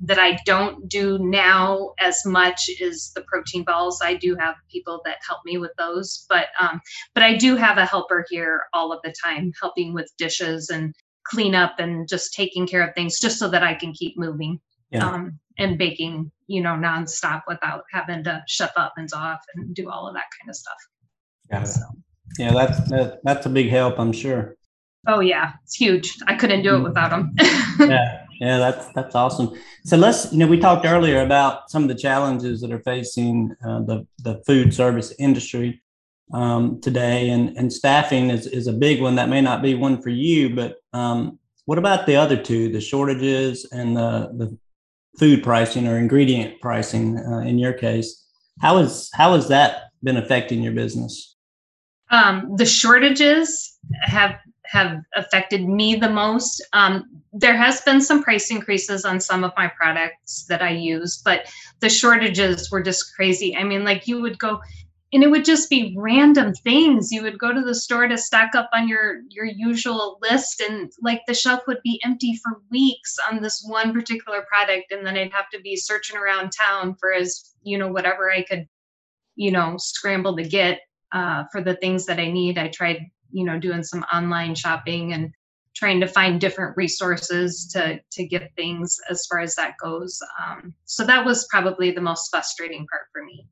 that 0.00 0.18
I 0.18 0.38
don't 0.44 0.88
do 0.88 1.18
now 1.18 1.92
as 2.00 2.20
much 2.26 2.68
is 2.80 3.12
the 3.14 3.22
protein 3.22 3.64
balls. 3.64 4.00
I 4.02 4.14
do 4.14 4.36
have 4.38 4.56
people 4.70 5.00
that 5.04 5.18
help 5.26 5.40
me 5.44 5.58
with 5.58 5.72
those, 5.78 6.26
but 6.28 6.48
um, 6.58 6.80
but 7.14 7.22
I 7.22 7.36
do 7.36 7.56
have 7.56 7.78
a 7.78 7.86
helper 7.86 8.24
here 8.28 8.62
all 8.72 8.92
of 8.92 9.00
the 9.02 9.14
time, 9.24 9.52
helping 9.60 9.94
with 9.94 10.10
dishes 10.18 10.68
and 10.68 10.94
cleanup 11.26 11.76
and 11.78 12.08
just 12.08 12.34
taking 12.34 12.66
care 12.66 12.86
of 12.86 12.94
things, 12.94 13.18
just 13.20 13.38
so 13.38 13.48
that 13.48 13.62
I 13.62 13.74
can 13.74 13.92
keep 13.92 14.18
moving 14.18 14.60
yeah. 14.90 15.06
um, 15.06 15.38
and 15.58 15.78
baking, 15.78 16.30
you 16.46 16.62
know, 16.62 16.70
nonstop 16.70 17.42
without 17.46 17.84
having 17.92 18.24
to 18.24 18.42
shut 18.48 18.72
the 18.76 18.82
ovens 18.82 19.12
off 19.12 19.40
and 19.54 19.74
do 19.74 19.90
all 19.90 20.08
of 20.08 20.14
that 20.14 20.26
kind 20.38 20.50
of 20.50 20.56
stuff. 20.56 20.76
Yeah, 21.50 21.64
so. 21.64 21.82
yeah, 22.38 22.52
that's 22.52 22.90
that, 22.90 23.20
that's 23.24 23.46
a 23.46 23.50
big 23.50 23.68
help, 23.68 23.98
I'm 23.98 24.12
sure. 24.12 24.56
Oh 25.06 25.20
yeah, 25.20 25.52
it's 25.64 25.76
huge. 25.76 26.16
I 26.26 26.34
couldn't 26.34 26.62
do 26.62 26.76
it 26.76 26.78
mm. 26.78 26.84
without 26.84 27.10
them. 27.10 27.34
yeah, 27.78 28.23
yeah, 28.44 28.58
that's 28.58 28.92
that's 28.92 29.14
awesome. 29.14 29.52
So 29.84 29.96
let's, 29.96 30.30
you 30.32 30.38
know, 30.38 30.46
we 30.46 30.58
talked 30.58 30.84
earlier 30.84 31.22
about 31.22 31.70
some 31.70 31.82
of 31.82 31.88
the 31.88 31.94
challenges 31.94 32.60
that 32.60 32.72
are 32.72 32.80
facing 32.80 33.54
uh, 33.66 33.80
the 33.80 34.06
the 34.22 34.42
food 34.46 34.74
service 34.74 35.14
industry 35.18 35.82
um, 36.32 36.80
today, 36.82 37.30
and 37.30 37.56
and 37.56 37.72
staffing 37.72 38.28
is 38.28 38.46
is 38.46 38.66
a 38.66 38.72
big 38.72 39.00
one. 39.00 39.14
That 39.14 39.30
may 39.30 39.40
not 39.40 39.62
be 39.62 39.74
one 39.74 40.02
for 40.02 40.10
you, 40.10 40.54
but 40.54 40.76
um, 40.92 41.38
what 41.64 41.78
about 41.78 42.06
the 42.06 42.16
other 42.16 42.36
two, 42.36 42.70
the 42.70 42.80
shortages 42.80 43.66
and 43.72 43.96
the 43.96 44.30
the 44.36 44.58
food 45.18 45.42
pricing 45.42 45.88
or 45.88 45.96
ingredient 45.96 46.60
pricing? 46.60 47.18
Uh, 47.18 47.38
in 47.38 47.58
your 47.58 47.72
case, 47.72 48.26
how 48.60 48.76
is 48.76 49.08
how 49.14 49.34
has 49.34 49.48
that 49.48 49.84
been 50.02 50.18
affecting 50.18 50.62
your 50.62 50.74
business? 50.74 51.34
Um, 52.10 52.56
the 52.56 52.66
shortages 52.66 53.78
have 54.02 54.36
have 54.66 55.02
affected 55.16 55.68
me 55.68 55.96
the 55.96 56.08
most. 56.08 56.62
Um, 56.72 57.22
there 57.32 57.56
has 57.56 57.80
been 57.82 58.00
some 58.00 58.22
price 58.22 58.50
increases 58.50 59.04
on 59.04 59.20
some 59.20 59.44
of 59.44 59.52
my 59.56 59.68
products 59.68 60.44
that 60.44 60.62
I 60.62 60.70
use, 60.70 61.20
but 61.24 61.46
the 61.80 61.90
shortages 61.90 62.70
were 62.70 62.82
just 62.82 63.14
crazy. 63.14 63.56
I 63.56 63.64
mean, 63.64 63.84
like 63.84 64.06
you 64.06 64.20
would 64.22 64.38
go 64.38 64.60
and 65.12 65.22
it 65.22 65.30
would 65.30 65.44
just 65.44 65.70
be 65.70 65.94
random 65.96 66.52
things. 66.52 67.12
You 67.12 67.22
would 67.22 67.38
go 67.38 67.52
to 67.52 67.60
the 67.60 67.74
store 67.74 68.08
to 68.08 68.18
stock 68.18 68.56
up 68.56 68.68
on 68.72 68.88
your 68.88 69.20
your 69.28 69.44
usual 69.44 70.18
list 70.20 70.60
and 70.60 70.90
like 71.02 71.22
the 71.26 71.34
shelf 71.34 71.60
would 71.68 71.80
be 71.84 72.00
empty 72.04 72.38
for 72.42 72.62
weeks 72.70 73.16
on 73.30 73.40
this 73.40 73.64
one 73.64 73.92
particular 73.92 74.44
product 74.48 74.90
and 74.90 75.06
then 75.06 75.16
I'd 75.16 75.32
have 75.32 75.48
to 75.50 75.60
be 75.60 75.76
searching 75.76 76.16
around 76.16 76.50
town 76.50 76.96
for 76.98 77.12
as, 77.12 77.52
you 77.62 77.78
know, 77.78 77.92
whatever 77.92 78.32
I 78.32 78.42
could, 78.42 78.66
you 79.36 79.52
know, 79.52 79.76
scramble 79.78 80.36
to 80.36 80.42
get 80.42 80.80
uh, 81.12 81.44
for 81.52 81.62
the 81.62 81.76
things 81.76 82.06
that 82.06 82.18
I 82.18 82.30
need. 82.30 82.58
I 82.58 82.68
tried 82.68 83.06
you 83.34 83.44
know 83.44 83.58
doing 83.58 83.82
some 83.82 84.04
online 84.12 84.54
shopping 84.54 85.12
and 85.12 85.32
trying 85.74 86.00
to 86.00 86.06
find 86.06 86.40
different 86.40 86.76
resources 86.76 87.66
to 87.72 88.00
to 88.12 88.24
get 88.24 88.52
things 88.56 88.98
as 89.10 89.26
far 89.26 89.40
as 89.40 89.54
that 89.56 89.74
goes. 89.82 90.20
Um, 90.42 90.72
so 90.84 91.04
that 91.04 91.24
was 91.24 91.46
probably 91.50 91.90
the 91.90 92.00
most 92.00 92.30
frustrating 92.30 92.86
part 92.86 93.02
for 93.12 93.24
me. 93.24 93.46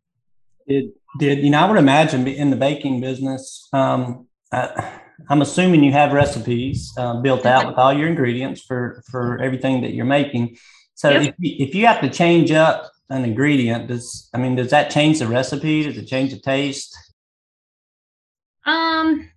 Did 0.69 0.93
did 1.19 1.39
you 1.41 1.51
know 1.51 1.59
i 1.59 1.69
would 1.69 1.79
imagine 1.79 2.27
in 2.27 2.51
the 2.51 2.57
baking 2.57 3.01
business 3.01 3.69
um, 3.73 4.29
I, 4.53 5.01
i'm 5.29 5.43
assuming 5.43 5.83
you 5.83 5.93
have 5.93 6.13
recipes 6.13 6.91
uh, 6.97 7.21
built 7.21 7.45
out 7.45 7.67
with 7.67 7.77
all 7.77 7.93
your 7.93 8.09
ingredients 8.09 8.63
for 8.63 9.03
for 9.11 9.39
everything 9.39 9.83
that 9.83 9.93
you're 9.93 10.05
making. 10.05 10.57
So 10.95 11.11
yep. 11.11 11.23
if, 11.23 11.35
you, 11.39 11.67
if 11.67 11.75
you 11.75 11.87
have 11.87 12.01
to 12.03 12.09
change 12.09 12.53
up 12.53 12.91
an 13.11 13.25
ingredient 13.25 13.89
does 13.89 14.31
i 14.33 14.39
mean 14.39 14.55
does 14.55 14.71
that 14.71 14.91
change 14.91 15.19
the 15.19 15.27
recipe? 15.27 15.83
Does 15.83 15.99
it 15.99 16.07
change 16.07 16.33
the 16.33 16.41
taste? 16.41 16.97
Um 18.65 19.29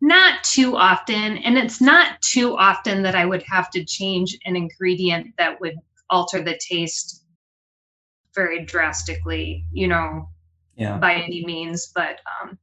not 0.00 0.44
too 0.44 0.76
often. 0.76 1.38
And 1.38 1.58
it's 1.58 1.80
not 1.80 2.20
too 2.22 2.56
often 2.56 3.02
that 3.02 3.14
I 3.14 3.24
would 3.24 3.42
have 3.44 3.70
to 3.70 3.84
change 3.84 4.38
an 4.44 4.56
ingredient 4.56 5.34
that 5.38 5.60
would 5.60 5.76
alter 6.10 6.42
the 6.42 6.58
taste 6.58 7.24
very 8.34 8.64
drastically, 8.64 9.64
you 9.72 9.88
know, 9.88 10.28
yeah. 10.76 10.98
by 10.98 11.14
any 11.14 11.44
means. 11.44 11.90
But 11.94 12.20
um, 12.42 12.58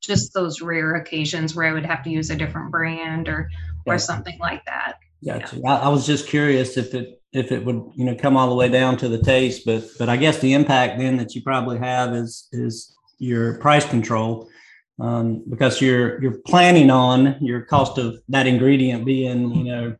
just 0.00 0.34
those 0.34 0.60
rare 0.60 0.96
occasions 0.96 1.54
where 1.54 1.66
I 1.66 1.72
would 1.72 1.86
have 1.86 2.02
to 2.04 2.10
use 2.10 2.30
a 2.30 2.36
different 2.36 2.70
brand 2.70 3.28
or 3.28 3.48
or 3.86 3.98
something 3.98 4.36
like 4.40 4.64
that. 4.64 4.94
Gotcha. 5.24 5.56
Yeah. 5.56 5.74
I, 5.74 5.76
I 5.82 5.88
was 5.88 6.04
just 6.04 6.26
curious 6.26 6.76
if 6.76 6.92
it 6.94 7.22
if 7.32 7.52
it 7.52 7.64
would 7.64 7.90
you 7.94 8.04
know 8.04 8.16
come 8.16 8.36
all 8.36 8.48
the 8.48 8.54
way 8.54 8.68
down 8.68 8.96
to 8.98 9.08
the 9.08 9.22
taste, 9.22 9.62
but 9.64 9.84
but 9.98 10.08
I 10.08 10.16
guess 10.16 10.38
the 10.40 10.54
impact 10.54 10.98
then 10.98 11.16
that 11.18 11.34
you 11.34 11.42
probably 11.42 11.78
have 11.78 12.14
is 12.14 12.48
is 12.52 12.96
your 13.18 13.58
price 13.58 13.88
control 13.88 14.48
um, 14.98 15.44
because 15.48 15.80
you're 15.80 16.20
you're 16.22 16.38
planning 16.46 16.90
on 16.90 17.36
your 17.40 17.62
cost 17.62 17.98
of 17.98 18.18
that 18.28 18.46
ingredient 18.46 19.04
being 19.04 19.54
you 19.54 19.64
know 19.64 19.96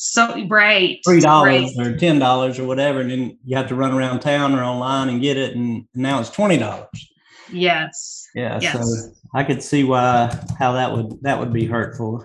So 0.00 0.46
right. 0.46 1.00
Three 1.04 1.20
dollars 1.20 1.74
right. 1.76 1.88
or 1.88 1.96
ten 1.96 2.20
dollars 2.20 2.58
or 2.60 2.64
whatever, 2.64 3.00
and 3.00 3.10
then 3.10 3.36
you 3.44 3.56
have 3.56 3.66
to 3.68 3.74
run 3.74 3.92
around 3.92 4.20
town 4.20 4.54
or 4.54 4.62
online 4.62 5.08
and 5.08 5.20
get 5.20 5.36
it, 5.36 5.56
and 5.56 5.88
now 5.92 6.20
it's 6.20 6.30
twenty 6.30 6.56
dollars. 6.56 7.12
Yes. 7.50 8.28
Yeah. 8.34 8.60
Yes. 8.62 8.74
So 8.74 9.12
I 9.34 9.42
could 9.42 9.60
see 9.60 9.82
why 9.82 10.32
how 10.56 10.72
that 10.72 10.92
would 10.92 11.20
that 11.22 11.36
would 11.40 11.52
be 11.52 11.66
hurtful. 11.66 12.22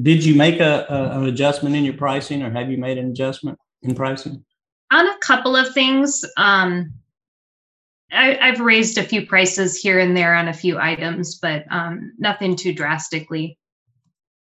Did 0.00 0.24
you 0.24 0.34
make 0.34 0.60
a, 0.60 0.86
a, 0.88 1.18
an 1.18 1.26
adjustment 1.26 1.76
in 1.76 1.84
your 1.84 1.94
pricing, 1.94 2.42
or 2.42 2.50
have 2.50 2.70
you 2.70 2.78
made 2.78 2.96
an 2.96 3.10
adjustment 3.10 3.58
in 3.82 3.94
pricing? 3.94 4.42
On 4.90 5.06
a 5.06 5.18
couple 5.18 5.54
of 5.54 5.74
things. 5.74 6.24
Um, 6.38 6.94
I, 8.12 8.46
have 8.46 8.60
raised 8.60 8.98
a 8.98 9.02
few 9.02 9.26
prices 9.26 9.76
here 9.76 9.98
and 9.98 10.16
there 10.16 10.34
on 10.34 10.48
a 10.48 10.52
few 10.52 10.78
items, 10.78 11.36
but 11.36 11.64
um, 11.70 12.12
nothing 12.18 12.56
too 12.56 12.72
drastically. 12.72 13.58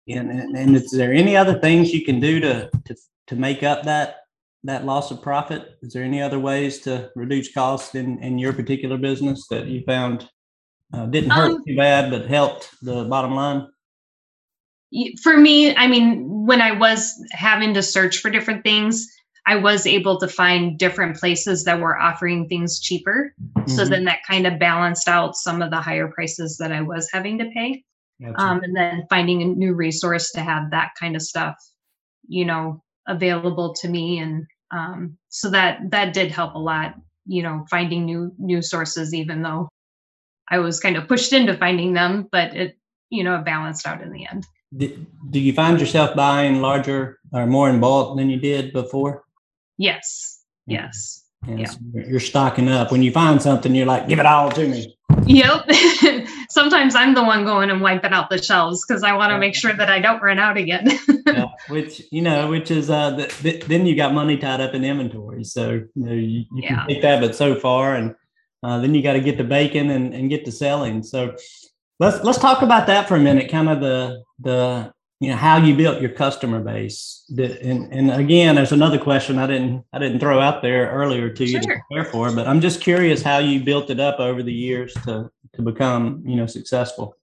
And, 0.08 0.32
and, 0.32 0.76
is 0.76 0.90
there 0.92 1.14
any 1.14 1.38
other 1.38 1.60
things 1.60 1.94
you 1.94 2.04
can 2.04 2.20
do 2.20 2.40
to, 2.40 2.70
to 2.86 2.96
to 3.28 3.36
make 3.36 3.62
up 3.62 3.84
that 3.84 4.18
that 4.64 4.86
loss 4.86 5.12
of 5.12 5.22
profit? 5.22 5.78
Is 5.82 5.94
there 5.94 6.04
any 6.04 6.22
other 6.22 6.40
ways 6.40 6.80
to 6.80 7.12
reduce 7.16 7.54
costs 7.54 7.96
in, 7.96 8.22
in 8.24 8.38
your 8.38 8.52
particular 8.52 8.98
business 8.98 9.48
that 9.50 9.68
you 9.68 9.84
found 9.86 10.28
uh, 10.94 11.06
didn't 11.06 11.30
hurt 11.30 11.52
um, 11.52 11.64
too 11.66 11.78
bad, 11.78 12.10
but 12.12 12.28
helped 12.28 12.70
the 12.82 13.06
bottom 13.06 13.36
line? 13.36 13.68
For 15.22 15.38
me, 15.38 15.76
I 15.76 15.88
mean, 15.88 16.48
when 16.48 16.62
I 16.62 16.72
was 16.72 17.14
having 17.32 17.76
to 17.76 17.84
search 17.84 18.18
for 18.18 18.32
different 18.32 18.64
things, 18.64 19.08
I 19.46 19.56
was 19.56 19.88
able 19.88 20.20
to 20.20 20.28
find 20.28 20.78
different 20.78 21.18
places 21.18 21.64
that 21.64 21.80
were 21.80 21.98
offering 21.98 22.48
things 22.48 22.80
cheaper. 22.80 23.34
Mm-hmm. 23.58 23.72
So 23.72 23.86
then 23.86 24.06
that 24.06 24.20
kind 24.28 24.46
of 24.46 24.60
balanced 24.60 25.08
out 25.08 25.36
some 25.36 25.62
of 25.62 25.72
the 25.72 25.82
higher 25.82 26.08
prices 26.08 26.58
that 26.58 26.72
I 26.72 26.82
was 26.82 27.10
having 27.12 27.40
to 27.40 27.50
pay. 27.54 27.84
Um, 28.36 28.62
and 28.64 28.76
then 28.76 29.06
finding 29.10 29.42
a 29.42 29.46
new 29.46 29.74
resource 29.74 30.32
to 30.32 30.42
have 30.42 30.72
that 30.72 30.92
kind 31.00 31.16
of 31.16 31.22
stuff, 31.22 31.56
you 32.28 32.44
know, 32.44 32.84
available 33.08 33.74
to 33.76 33.88
me. 33.88 34.20
And 34.20 34.46
um, 34.72 35.18
so 35.30 35.50
that 35.52 35.80
that 35.92 36.14
did 36.14 36.30
help 36.30 36.54
a 36.54 36.60
lot, 36.60 36.96
you 37.26 37.42
know, 37.44 37.66
finding 37.70 38.04
new 38.06 38.34
new 38.38 38.62
sources, 38.62 39.14
even 39.14 39.42
though 39.42 39.70
I 40.50 40.60
was 40.60 40.82
kind 40.82 40.98
of 40.98 41.08
pushed 41.08 41.32
into 41.32 41.56
finding 41.56 41.94
them, 41.94 42.28
but 42.30 42.54
it, 42.56 42.78
you 43.10 43.24
know, 43.24 43.42
balanced 43.42 43.88
out 43.88 44.02
in 44.02 44.12
the 44.12 44.28
end. 44.28 44.46
Do 44.78 45.40
you 45.40 45.54
find 45.54 45.80
yourself 45.80 46.16
buying 46.16 46.62
larger 46.62 47.20
or 47.32 47.48
more 47.48 47.70
in 47.70 47.80
bulk 47.80 48.18
than 48.18 48.30
you 48.30 48.40
did 48.40 48.74
before? 48.74 49.24
Yes. 49.80 50.44
Yes. 50.68 51.24
yeah. 51.48 51.72
You're 51.94 52.20
stocking 52.20 52.68
up. 52.68 52.92
When 52.92 53.02
you 53.02 53.12
find 53.12 53.42
something, 53.42 53.74
you're 53.74 53.86
like, 53.86 54.10
give 54.10 54.20
it 54.20 54.26
all 54.26 54.52
to 54.52 54.68
me. 54.68 54.98
Yep. 55.26 55.72
Sometimes 56.50 56.96
I'm 56.96 57.14
the 57.14 57.24
one 57.24 57.46
going 57.46 57.70
and 57.70 57.82
wiping 57.82 58.12
out 58.12 58.30
the 58.30 58.42
shelves 58.42 58.86
because 58.86 59.04
I 59.04 59.14
want 59.14 59.32
to 59.32 59.40
make 59.40 59.56
sure 59.56 59.72
that 59.74 59.90
I 59.90 60.00
don't 60.00 60.22
run 60.22 60.38
out 60.38 60.58
again. 60.58 60.92
yeah, 61.26 61.46
which 61.70 62.02
you 62.12 62.22
know, 62.22 62.50
which 62.50 62.72
is 62.72 62.90
uh, 62.90 63.12
the, 63.12 63.34
the, 63.42 63.64
then 63.68 63.86
you 63.86 63.96
got 63.96 64.14
money 64.14 64.38
tied 64.38 64.60
up 64.60 64.74
in 64.74 64.84
inventory, 64.84 65.44
so 65.44 65.72
you 65.72 65.88
know 65.96 66.12
you, 66.12 66.40
you 66.40 66.48
yeah. 66.64 66.80
can 66.80 66.88
take 66.88 67.02
that, 67.04 67.22
but 67.22 67.36
so 67.36 67.56
far, 67.56 67.96
and 67.96 68.16
uh, 68.64 68.80
then 68.80 68.94
you 68.94 69.02
got 69.02 69.14
to 69.14 69.22
get 69.22 69.38
to 69.38 69.44
bacon 69.44 69.92
and, 69.92 70.14
and 70.14 70.30
get 70.30 70.46
to 70.46 70.52
selling. 70.52 71.04
So 71.04 71.36
let's 72.00 72.24
let's 72.24 72.40
talk 72.40 72.62
about 72.62 72.88
that 72.88 73.08
for 73.08 73.16
a 73.16 73.20
minute. 73.20 73.50
Kind 73.52 73.70
of 73.70 73.80
the 73.80 74.24
the 74.40 74.92
you 75.20 75.30
know 75.30 75.36
how 75.36 75.58
you 75.58 75.76
built 75.76 76.02
your 76.02 76.12
customer 76.12 76.60
base. 76.60 77.26
And, 77.38 77.92
and 77.94 78.12
again 78.12 78.56
there's 78.56 78.72
another 78.72 78.98
question 78.98 79.38
i 79.38 79.46
didn't 79.46 79.84
i 79.94 80.00
didn't 80.00 80.20
throw 80.20 80.40
out 80.40 80.62
there 80.62 80.90
earlier 80.92 81.30
to 81.30 81.46
you 81.46 81.60
to 81.60 81.68
prepare 81.68 82.06
for 82.12 82.34
but 82.34 82.48
i'm 82.48 82.62
just 82.62 82.82
curious 82.82 83.22
how 83.22 83.38
you 83.38 83.64
built 83.64 83.90
it 83.90 84.00
up 84.00 84.20
over 84.20 84.42
the 84.42 84.54
years 84.54 84.94
to 85.06 85.30
to 85.54 85.62
become 85.62 86.24
you 86.26 86.36
know 86.36 86.46
successful. 86.46 87.16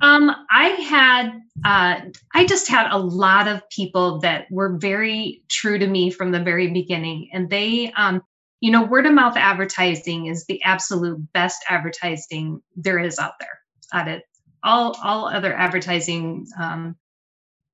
Um 0.00 0.30
i 0.50 0.68
had 0.68 1.40
uh 1.64 2.00
i 2.34 2.46
just 2.46 2.68
had 2.68 2.90
a 2.90 2.98
lot 2.98 3.48
of 3.48 3.68
people 3.70 4.20
that 4.20 4.46
were 4.50 4.76
very 4.76 5.42
true 5.48 5.78
to 5.78 5.86
me 5.86 6.10
from 6.10 6.30
the 6.30 6.40
very 6.40 6.68
beginning 6.68 7.30
and 7.32 7.50
they 7.50 7.92
um 7.96 8.22
you 8.60 8.70
know 8.70 8.84
word 8.84 9.06
of 9.06 9.12
mouth 9.12 9.36
advertising 9.36 10.26
is 10.26 10.44
the 10.46 10.62
absolute 10.62 11.20
best 11.32 11.64
advertising 11.68 12.62
there 12.76 13.00
is 13.00 13.18
out 13.18 13.34
there 13.40 13.58
at 13.92 14.08
it 14.08 14.22
all 14.62 14.96
all 15.02 15.26
other 15.26 15.52
advertising 15.52 16.46
um, 16.58 16.96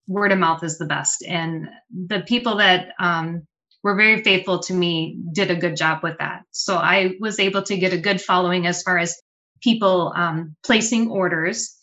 word 0.07 0.33
of 0.33 0.38
mouth 0.38 0.64
is 0.64 0.79
the 0.79 0.87
best. 0.87 1.22
And 1.27 1.68
the 1.90 2.20
people 2.20 2.57
that 2.57 2.88
um, 2.98 3.46
were 3.83 3.94
very 3.94 4.22
faithful 4.22 4.61
to 4.61 4.74
me 4.74 5.18
did 5.33 5.51
a 5.51 5.57
good 5.57 5.77
job 5.77 6.03
with 6.03 6.18
that. 6.18 6.42
So 6.51 6.77
i 6.77 7.14
was 7.20 7.38
able 7.38 7.62
to 7.62 7.77
get 7.77 7.92
a 7.92 7.98
good 7.98 8.20
following 8.20 8.66
as 8.66 8.83
far 8.83 8.98
as 8.98 9.14
people 9.62 10.12
um, 10.16 10.57
placing 10.64 11.11
orders. 11.11 11.74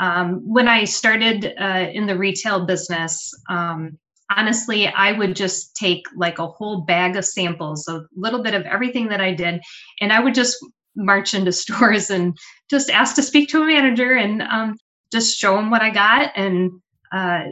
Um, 0.00 0.40
when 0.50 0.68
i 0.68 0.84
started 0.84 1.52
uh, 1.60 1.90
in 1.92 2.06
the 2.06 2.16
retail 2.16 2.64
business 2.64 3.30
um, 3.50 3.98
honestly 4.34 4.86
i 4.86 5.12
would 5.12 5.36
just 5.36 5.76
take 5.76 6.06
like 6.16 6.38
a 6.38 6.46
whole 6.46 6.80
bag 6.80 7.16
of 7.16 7.26
samples 7.26 7.86
a 7.88 8.06
little 8.16 8.42
bit 8.42 8.54
of 8.54 8.62
everything 8.62 9.08
that 9.08 9.20
i 9.20 9.34
did 9.34 9.60
and 10.00 10.10
i 10.10 10.18
would 10.18 10.34
just 10.34 10.56
march 10.96 11.34
into 11.34 11.52
stores 11.52 12.10
and 12.10 12.36
just 12.70 12.90
ask 12.90 13.16
to 13.16 13.22
speak 13.22 13.48
to 13.50 13.62
a 13.62 13.66
manager 13.66 14.12
and 14.12 14.42
um, 14.42 14.76
just 15.12 15.38
show 15.38 15.56
them 15.56 15.70
what 15.70 15.82
I 15.82 15.90
got 15.90 16.32
and 16.36 16.70
uh, 17.12 17.44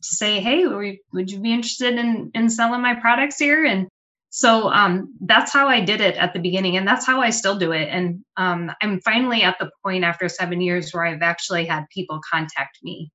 say, 0.00 0.40
hey, 0.40 0.66
would 0.66 1.30
you 1.30 1.40
be 1.40 1.52
interested 1.52 1.98
in, 1.98 2.30
in 2.34 2.48
selling 2.48 2.82
my 2.82 2.94
products 2.94 3.38
here? 3.38 3.64
And 3.64 3.88
so 4.34 4.70
um, 4.70 5.14
that's 5.20 5.52
how 5.52 5.68
I 5.68 5.82
did 5.82 6.00
it 6.00 6.16
at 6.16 6.32
the 6.32 6.40
beginning, 6.40 6.78
and 6.78 6.88
that's 6.88 7.04
how 7.04 7.20
I 7.20 7.28
still 7.28 7.58
do 7.58 7.72
it. 7.72 7.88
And 7.90 8.24
um, 8.38 8.72
I'm 8.80 8.98
finally 9.02 9.42
at 9.42 9.58
the 9.60 9.70
point 9.84 10.04
after 10.04 10.26
seven 10.26 10.62
years 10.62 10.90
where 10.90 11.04
I've 11.04 11.20
actually 11.20 11.66
had 11.66 11.84
people 11.90 12.18
contact 12.32 12.78
me 12.82 13.12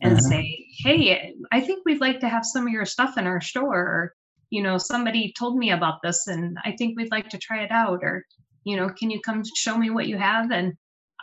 and 0.00 0.12
uh-huh. 0.12 0.28
say, 0.28 0.66
"Hey, 0.78 1.34
I 1.50 1.60
think 1.60 1.82
we'd 1.84 2.00
like 2.00 2.20
to 2.20 2.28
have 2.28 2.46
some 2.46 2.68
of 2.68 2.72
your 2.72 2.86
stuff 2.86 3.18
in 3.18 3.26
our 3.26 3.40
store." 3.40 3.74
Or, 3.74 4.14
you 4.50 4.62
know, 4.62 4.78
somebody 4.78 5.34
told 5.36 5.58
me 5.58 5.72
about 5.72 6.02
this, 6.04 6.28
and 6.28 6.56
I 6.64 6.76
think 6.78 6.96
we'd 6.96 7.10
like 7.10 7.30
to 7.30 7.38
try 7.38 7.64
it 7.64 7.72
out. 7.72 8.04
Or, 8.04 8.24
you 8.64 8.76
know 8.76 8.88
can 8.88 9.10
you 9.10 9.20
come 9.20 9.42
show 9.56 9.76
me 9.76 9.90
what 9.90 10.06
you 10.06 10.18
have? 10.18 10.50
And 10.50 10.74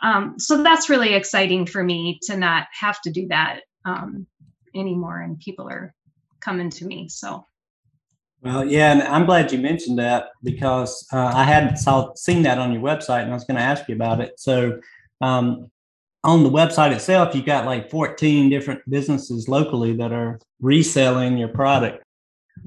um, 0.02 0.38
so 0.38 0.62
that's 0.62 0.88
really 0.88 1.14
exciting 1.14 1.66
for 1.66 1.82
me 1.82 2.18
to 2.22 2.36
not 2.36 2.66
have 2.72 3.00
to 3.02 3.10
do 3.10 3.28
that 3.28 3.60
um, 3.84 4.26
anymore 4.74 5.20
and 5.20 5.38
people 5.38 5.68
are 5.68 5.94
coming 6.40 6.70
to 6.70 6.84
me 6.84 7.08
so. 7.08 7.44
Well 8.40 8.64
yeah 8.64 8.92
and 8.92 9.02
i'm 9.02 9.26
glad 9.26 9.50
you 9.50 9.58
mentioned 9.58 9.98
that 9.98 10.28
because 10.44 11.04
uh, 11.12 11.32
i 11.34 11.42
had 11.42 11.76
saw, 11.76 12.14
seen 12.14 12.42
that 12.42 12.58
on 12.58 12.72
your 12.72 12.80
website 12.80 13.22
and 13.22 13.32
i 13.32 13.34
was 13.34 13.42
going 13.42 13.56
to 13.56 13.62
ask 13.62 13.88
you 13.88 13.96
about 13.96 14.20
it. 14.20 14.38
So 14.38 14.80
um, 15.20 15.68
on 16.22 16.44
the 16.44 16.50
website 16.50 16.92
itself 16.92 17.34
you 17.34 17.42
got 17.42 17.66
like 17.66 17.90
14 17.90 18.48
different 18.48 18.80
businesses 18.88 19.48
locally 19.48 19.92
that 19.96 20.12
are 20.12 20.38
reselling 20.60 21.36
your 21.36 21.48
product 21.48 22.04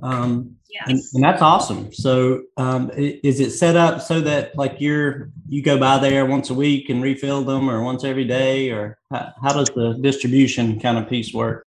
um, 0.01 0.55
yes. 0.69 0.87
and, 0.87 0.99
and, 1.13 1.23
that's 1.23 1.41
awesome. 1.41 1.93
So, 1.93 2.43
um, 2.57 2.91
is 2.95 3.39
it 3.39 3.51
set 3.51 3.75
up 3.75 4.01
so 4.01 4.21
that 4.21 4.55
like 4.55 4.77
you're 4.79 5.31
you 5.47 5.61
go 5.61 5.77
by 5.77 5.99
there 5.99 6.25
once 6.25 6.49
a 6.49 6.53
week 6.53 6.89
and 6.89 7.01
refill 7.01 7.43
them, 7.43 7.69
or 7.69 7.83
once 7.83 8.03
every 8.03 8.25
day, 8.25 8.71
or 8.71 8.97
how, 9.11 9.33
how 9.41 9.53
does 9.53 9.67
the 9.69 9.97
distribution 10.01 10.79
kind 10.79 10.97
of 10.97 11.09
piece 11.09 11.33
work? 11.33 11.65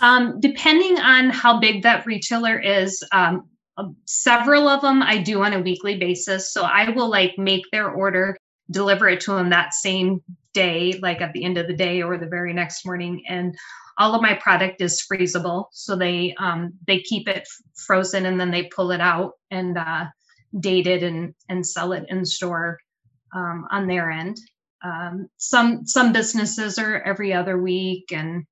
Um, 0.00 0.40
depending 0.40 0.98
on 0.98 1.30
how 1.30 1.60
big 1.60 1.82
that 1.82 2.06
retailer 2.06 2.58
is, 2.58 3.04
um, 3.12 3.48
uh, 3.76 3.88
several 4.04 4.68
of 4.68 4.82
them 4.82 5.02
I 5.02 5.18
do 5.18 5.42
on 5.42 5.52
a 5.52 5.60
weekly 5.60 5.98
basis. 5.98 6.52
So 6.52 6.62
I 6.62 6.90
will 6.90 7.08
like 7.08 7.38
make 7.38 7.64
their 7.72 7.90
order, 7.90 8.36
deliver 8.70 9.08
it 9.08 9.20
to 9.22 9.32
them 9.32 9.50
that 9.50 9.74
same 9.74 10.22
day, 10.52 10.98
like 11.02 11.20
at 11.20 11.32
the 11.32 11.44
end 11.44 11.58
of 11.58 11.66
the 11.66 11.76
day 11.76 12.02
or 12.02 12.18
the 12.18 12.26
very 12.26 12.52
next 12.52 12.84
morning, 12.84 13.22
and 13.28 13.54
all 13.98 14.14
of 14.14 14.22
my 14.22 14.34
product 14.34 14.80
is 14.80 15.02
freezable. 15.02 15.66
So 15.72 15.96
they 15.96 16.34
um, 16.38 16.72
they 16.86 17.00
keep 17.00 17.28
it 17.28 17.46
frozen 17.74 18.26
and 18.26 18.40
then 18.40 18.50
they 18.50 18.64
pull 18.64 18.90
it 18.90 19.00
out 19.00 19.32
and 19.50 19.76
uh, 19.76 20.06
date 20.58 20.86
it 20.86 21.02
and 21.02 21.34
and 21.48 21.66
sell 21.66 21.92
it 21.92 22.04
in 22.08 22.24
store 22.24 22.78
um, 23.34 23.66
on 23.70 23.86
their 23.86 24.10
end. 24.10 24.36
Um, 24.84 25.28
some 25.36 25.86
some 25.86 26.12
businesses 26.12 26.78
are 26.78 27.00
every 27.02 27.32
other 27.32 27.60
week 27.60 28.12
and 28.12 28.44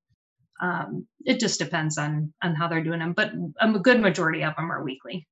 um, 0.61 1.07
it 1.25 1.39
just 1.39 1.59
depends 1.59 1.97
on 1.97 2.33
on 2.41 2.55
how 2.55 2.67
they're 2.67 2.83
doing 2.83 2.99
them 2.99 3.13
but 3.13 3.31
a 3.59 3.79
good 3.79 3.99
majority 3.99 4.43
of 4.43 4.55
them 4.55 4.71
are 4.71 4.83
weekly. 4.83 5.27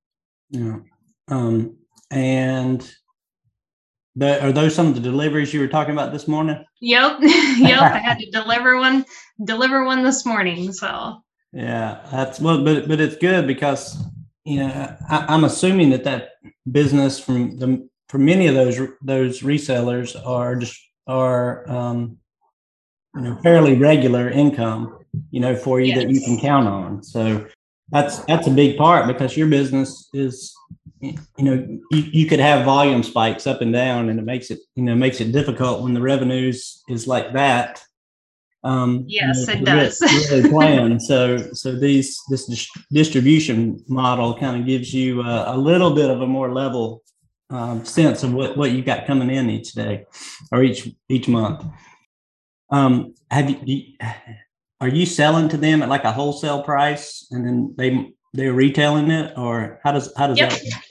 Yeah. 0.50 0.78
Um, 1.28 1.78
and 2.12 2.92
the, 4.20 4.44
are 4.44 4.52
those 4.52 4.76
some 4.76 4.88
of 4.88 4.96
the 4.96 5.00
deliveries 5.00 5.54
you 5.54 5.62
were 5.62 5.68
talking 5.68 5.94
about 5.94 6.12
this 6.12 6.28
morning? 6.28 6.64
Yep, 6.82 7.18
yep. 7.22 7.82
I 7.82 8.00
had 8.00 8.20
to 8.20 8.30
deliver 8.32 8.78
one, 8.78 9.06
deliver 9.44 9.86
one 9.86 10.04
this 10.04 10.26
morning. 10.26 10.74
So 10.74 11.22
yeah, 11.54 12.06
that's 12.12 12.40
well, 12.40 12.64
but 12.64 12.88
but 12.88 13.00
it's 13.00 13.16
good 13.16 13.48
because 13.48 13.98
you 14.44 14.60
know 14.60 14.98
I, 15.10 15.34
am 15.34 15.46
assuming 15.46 15.90
that 15.92 16.04
that 16.04 16.32
business 16.70 17.20
from 17.20 17.58
the 17.58 17.90
for 18.10 18.18
many 18.18 18.48
of 18.48 18.56
those 18.56 18.78
those 19.02 19.42
resellers 19.42 20.16
are 20.28 20.58
just 20.58 20.80
are 21.08 21.70
um, 21.70 22.18
you 23.16 23.22
know 23.22 23.36
fairly 23.42 23.76
regular 23.78 24.30
income 24.30 25.00
you 25.32 25.40
know 25.40 25.56
for 25.56 25.80
you 25.80 25.88
yes. 25.88 26.04
that 26.04 26.10
you 26.10 26.20
can 26.20 26.40
count 26.40 26.68
on. 26.68 27.04
So 27.04 27.48
that's 27.90 28.20
that's 28.26 28.48
a 28.48 28.52
big 28.52 28.78
part 28.78 29.08
because 29.08 29.38
your 29.38 29.48
business 29.48 30.10
is 30.14 30.54
you 31.02 31.18
know 31.38 31.54
you, 31.92 32.04
you 32.12 32.26
could 32.26 32.40
have 32.40 32.66
volume 32.66 33.04
spikes 33.04 33.48
up 33.48 33.62
and 33.62 33.72
down 33.72 34.10
and 34.10 34.20
it 34.20 34.26
makes 34.26 34.52
it 34.52 34.60
you 34.76 34.84
know 34.84 34.96
makes 34.96 35.22
it 35.22 35.32
difficult 35.32 35.82
when 35.82 35.94
the 35.94 36.02
revenues 36.02 36.84
is 36.90 37.08
like 37.08 37.34
that 37.34 37.82
Um, 38.64 39.06
yes, 39.08 39.48
you 39.48 39.56
know, 39.56 39.62
it 39.62 39.66
does. 39.66 40.02
really 40.32 40.50
plan. 40.50 41.00
so, 41.00 41.38
so 41.54 41.76
these 41.76 42.20
this 42.30 42.46
dis- 42.46 42.84
distribution 42.92 43.82
model 43.88 44.38
kind 44.38 44.60
of 44.60 44.66
gives 44.66 44.94
you 44.94 45.22
a, 45.22 45.56
a, 45.56 45.58
little 45.58 45.96
bit 45.96 46.10
of 46.10 46.22
a 46.22 46.28
more 46.28 46.54
level 46.54 47.02
um, 47.50 47.86
sense 47.86 48.24
of 48.24 48.34
what 48.34 48.58
what 48.58 48.72
you 48.72 48.82
got 48.84 49.08
coming 49.08 49.30
in 49.30 49.50
each 49.50 49.72
day 49.74 50.06
or 50.52 50.62
each 50.62 50.90
each 51.08 51.28
month. 51.28 51.64
Um, 52.70 53.16
have 53.32 53.50
you, 53.50 53.94
are 54.82 54.90
you 54.90 55.06
selling 55.06 55.50
to 55.50 55.58
them 55.58 55.82
at 55.82 55.90
like 55.90 56.04
a 56.04 56.12
wholesale 56.12 56.62
price, 56.62 57.28
and 57.32 57.46
then 57.46 57.74
they 57.78 58.14
they're 58.34 58.54
retailing 58.54 59.10
it, 59.10 59.34
or 59.38 59.80
how 59.84 59.94
does 59.94 60.12
how 60.18 60.28
does 60.28 60.38
yep. 60.38 60.52
that? 60.52 60.64
Work? 60.64 60.84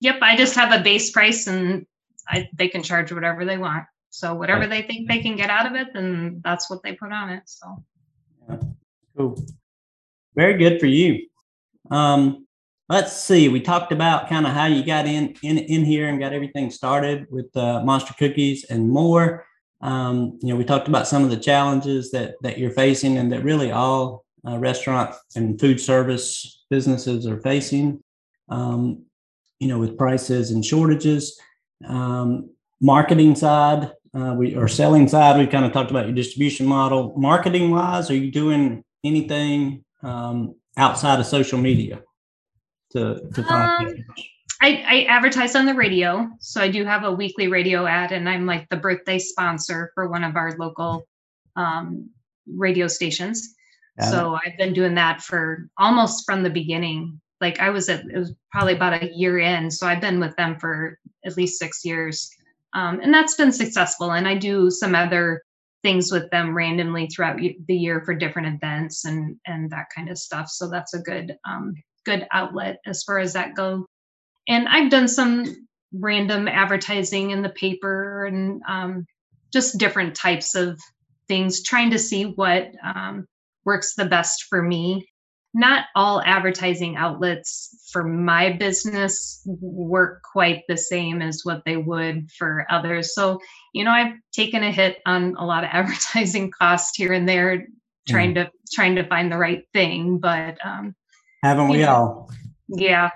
Yep, 0.00 0.18
I 0.22 0.36
just 0.36 0.54
have 0.54 0.78
a 0.78 0.82
base 0.82 1.10
price, 1.10 1.46
and 1.46 1.86
I, 2.28 2.48
they 2.54 2.68
can 2.68 2.82
charge 2.82 3.12
whatever 3.12 3.44
they 3.44 3.58
want. 3.58 3.84
So 4.10 4.34
whatever 4.34 4.66
they 4.66 4.82
think 4.82 5.08
they 5.08 5.20
can 5.20 5.36
get 5.36 5.50
out 5.50 5.66
of 5.66 5.74
it, 5.74 5.88
then 5.92 6.40
that's 6.42 6.70
what 6.70 6.82
they 6.82 6.94
put 6.94 7.12
on 7.12 7.30
it. 7.30 7.42
So 7.46 7.84
yeah. 8.48 8.56
cool, 9.16 9.40
very 10.34 10.54
good 10.54 10.80
for 10.80 10.86
you. 10.86 11.26
Um, 11.90 12.46
let's 12.88 13.12
see. 13.12 13.48
We 13.48 13.60
talked 13.60 13.92
about 13.92 14.28
kind 14.28 14.46
of 14.46 14.52
how 14.52 14.66
you 14.66 14.84
got 14.84 15.06
in 15.06 15.34
in 15.42 15.58
in 15.58 15.84
here 15.84 16.08
and 16.08 16.18
got 16.18 16.32
everything 16.32 16.70
started 16.70 17.26
with 17.30 17.54
uh, 17.56 17.82
Monster 17.84 18.14
Cookies 18.18 18.64
and 18.64 18.88
more. 18.88 19.44
Um, 19.80 20.38
you 20.42 20.48
know, 20.48 20.56
we 20.56 20.64
talked 20.64 20.88
about 20.88 21.06
some 21.06 21.22
of 21.22 21.30
the 21.30 21.36
challenges 21.36 22.10
that 22.12 22.34
that 22.42 22.58
you're 22.58 22.70
facing 22.70 23.18
and 23.18 23.30
that 23.32 23.44
really 23.44 23.70
all 23.70 24.24
uh, 24.46 24.58
restaurant 24.58 25.14
and 25.36 25.60
food 25.60 25.80
service 25.80 26.64
businesses 26.70 27.26
are 27.26 27.40
facing. 27.40 28.02
Um, 28.48 29.04
you 29.60 29.68
know, 29.68 29.78
with 29.78 29.98
prices 29.98 30.50
and 30.50 30.64
shortages. 30.64 31.40
Um, 31.86 32.50
marketing 32.80 33.34
side, 33.34 33.92
uh, 34.14 34.34
we 34.36 34.54
or 34.54 34.68
selling 34.68 35.08
side, 35.08 35.38
we 35.38 35.46
kind 35.46 35.64
of 35.64 35.72
talked 35.72 35.90
about 35.90 36.06
your 36.06 36.14
distribution 36.14 36.66
model. 36.66 37.14
Marketing 37.16 37.70
wise, 37.70 38.10
are 38.10 38.16
you 38.16 38.30
doing 38.30 38.84
anything 39.04 39.84
um, 40.02 40.54
outside 40.76 41.20
of 41.20 41.26
social 41.26 41.58
media 41.58 42.02
to 42.92 43.20
to 43.34 43.42
find? 43.42 43.88
Um, 43.88 44.04
I, 44.60 44.84
I 44.88 45.02
advertise 45.04 45.54
on 45.54 45.66
the 45.66 45.74
radio, 45.74 46.28
so 46.40 46.60
I 46.60 46.68
do 46.68 46.84
have 46.84 47.04
a 47.04 47.12
weekly 47.12 47.46
radio 47.46 47.86
ad, 47.86 48.10
and 48.10 48.28
I'm 48.28 48.44
like 48.44 48.68
the 48.70 48.76
birthday 48.76 49.18
sponsor 49.18 49.92
for 49.94 50.08
one 50.08 50.24
of 50.24 50.34
our 50.34 50.56
local 50.58 51.06
um, 51.54 52.10
radio 52.46 52.88
stations. 52.88 53.54
Got 53.98 54.10
so 54.10 54.34
it. 54.34 54.40
I've 54.44 54.58
been 54.58 54.72
doing 54.72 54.94
that 54.94 55.22
for 55.22 55.68
almost 55.76 56.24
from 56.26 56.42
the 56.42 56.50
beginning. 56.50 57.20
Like 57.40 57.60
I 57.60 57.70
was 57.70 57.88
at 57.88 58.04
it 58.04 58.18
was 58.18 58.34
probably 58.50 58.74
about 58.74 59.02
a 59.02 59.14
year 59.14 59.38
in, 59.38 59.70
so 59.70 59.86
I've 59.86 60.00
been 60.00 60.20
with 60.20 60.34
them 60.36 60.58
for 60.58 60.98
at 61.24 61.36
least 61.36 61.58
six 61.58 61.84
years, 61.84 62.30
um, 62.74 63.00
and 63.00 63.12
that's 63.12 63.36
been 63.36 63.52
successful. 63.52 64.12
And 64.12 64.26
I 64.26 64.36
do 64.36 64.70
some 64.70 64.94
other 64.94 65.42
things 65.82 66.10
with 66.10 66.28
them 66.30 66.56
randomly 66.56 67.06
throughout 67.06 67.36
the 67.38 67.74
year 67.74 68.02
for 68.04 68.14
different 68.14 68.54
events 68.54 69.04
and 69.04 69.36
and 69.46 69.70
that 69.70 69.86
kind 69.94 70.10
of 70.10 70.18
stuff. 70.18 70.48
So 70.48 70.68
that's 70.68 70.94
a 70.94 71.00
good 71.00 71.36
um, 71.44 71.74
good 72.04 72.26
outlet 72.32 72.78
as 72.86 73.02
far 73.04 73.18
as 73.18 73.34
that 73.34 73.54
go 73.54 73.86
and 74.48 74.66
I've 74.66 74.90
done 74.90 75.08
some 75.08 75.44
random 75.92 76.48
advertising 76.48 77.30
in 77.30 77.42
the 77.42 77.50
paper 77.50 78.24
and 78.24 78.62
um, 78.66 79.06
just 79.52 79.78
different 79.78 80.14
types 80.14 80.54
of 80.54 80.80
things, 81.28 81.62
trying 81.62 81.90
to 81.90 81.98
see 81.98 82.24
what 82.24 82.72
um, 82.82 83.26
works 83.64 83.94
the 83.94 84.06
best 84.06 84.46
for 84.48 84.62
me. 84.62 85.06
Not 85.54 85.86
all 85.94 86.22
advertising 86.24 86.96
outlets 86.96 87.88
for 87.90 88.04
my 88.04 88.52
business 88.52 89.42
work 89.46 90.22
quite 90.22 90.62
the 90.68 90.76
same 90.76 91.22
as 91.22 91.40
what 91.42 91.62
they 91.64 91.76
would 91.76 92.30
for 92.30 92.66
others. 92.70 93.14
So, 93.14 93.40
you 93.72 93.84
know, 93.84 93.90
I've 93.90 94.14
taken 94.32 94.62
a 94.62 94.70
hit 94.70 94.98
on 95.06 95.34
a 95.38 95.46
lot 95.46 95.64
of 95.64 95.70
advertising 95.72 96.50
cost 96.50 96.96
here 96.96 97.12
and 97.12 97.28
there, 97.28 97.66
trying 98.08 98.34
mm. 98.34 98.44
to 98.44 98.50
trying 98.72 98.96
to 98.96 99.06
find 99.06 99.32
the 99.32 99.38
right 99.38 99.62
thing. 99.72 100.18
But 100.18 100.58
um, 100.64 100.94
haven't 101.42 101.68
we 101.68 101.78
know, 101.78 101.88
all? 101.88 102.30
Yeah, 102.68 103.10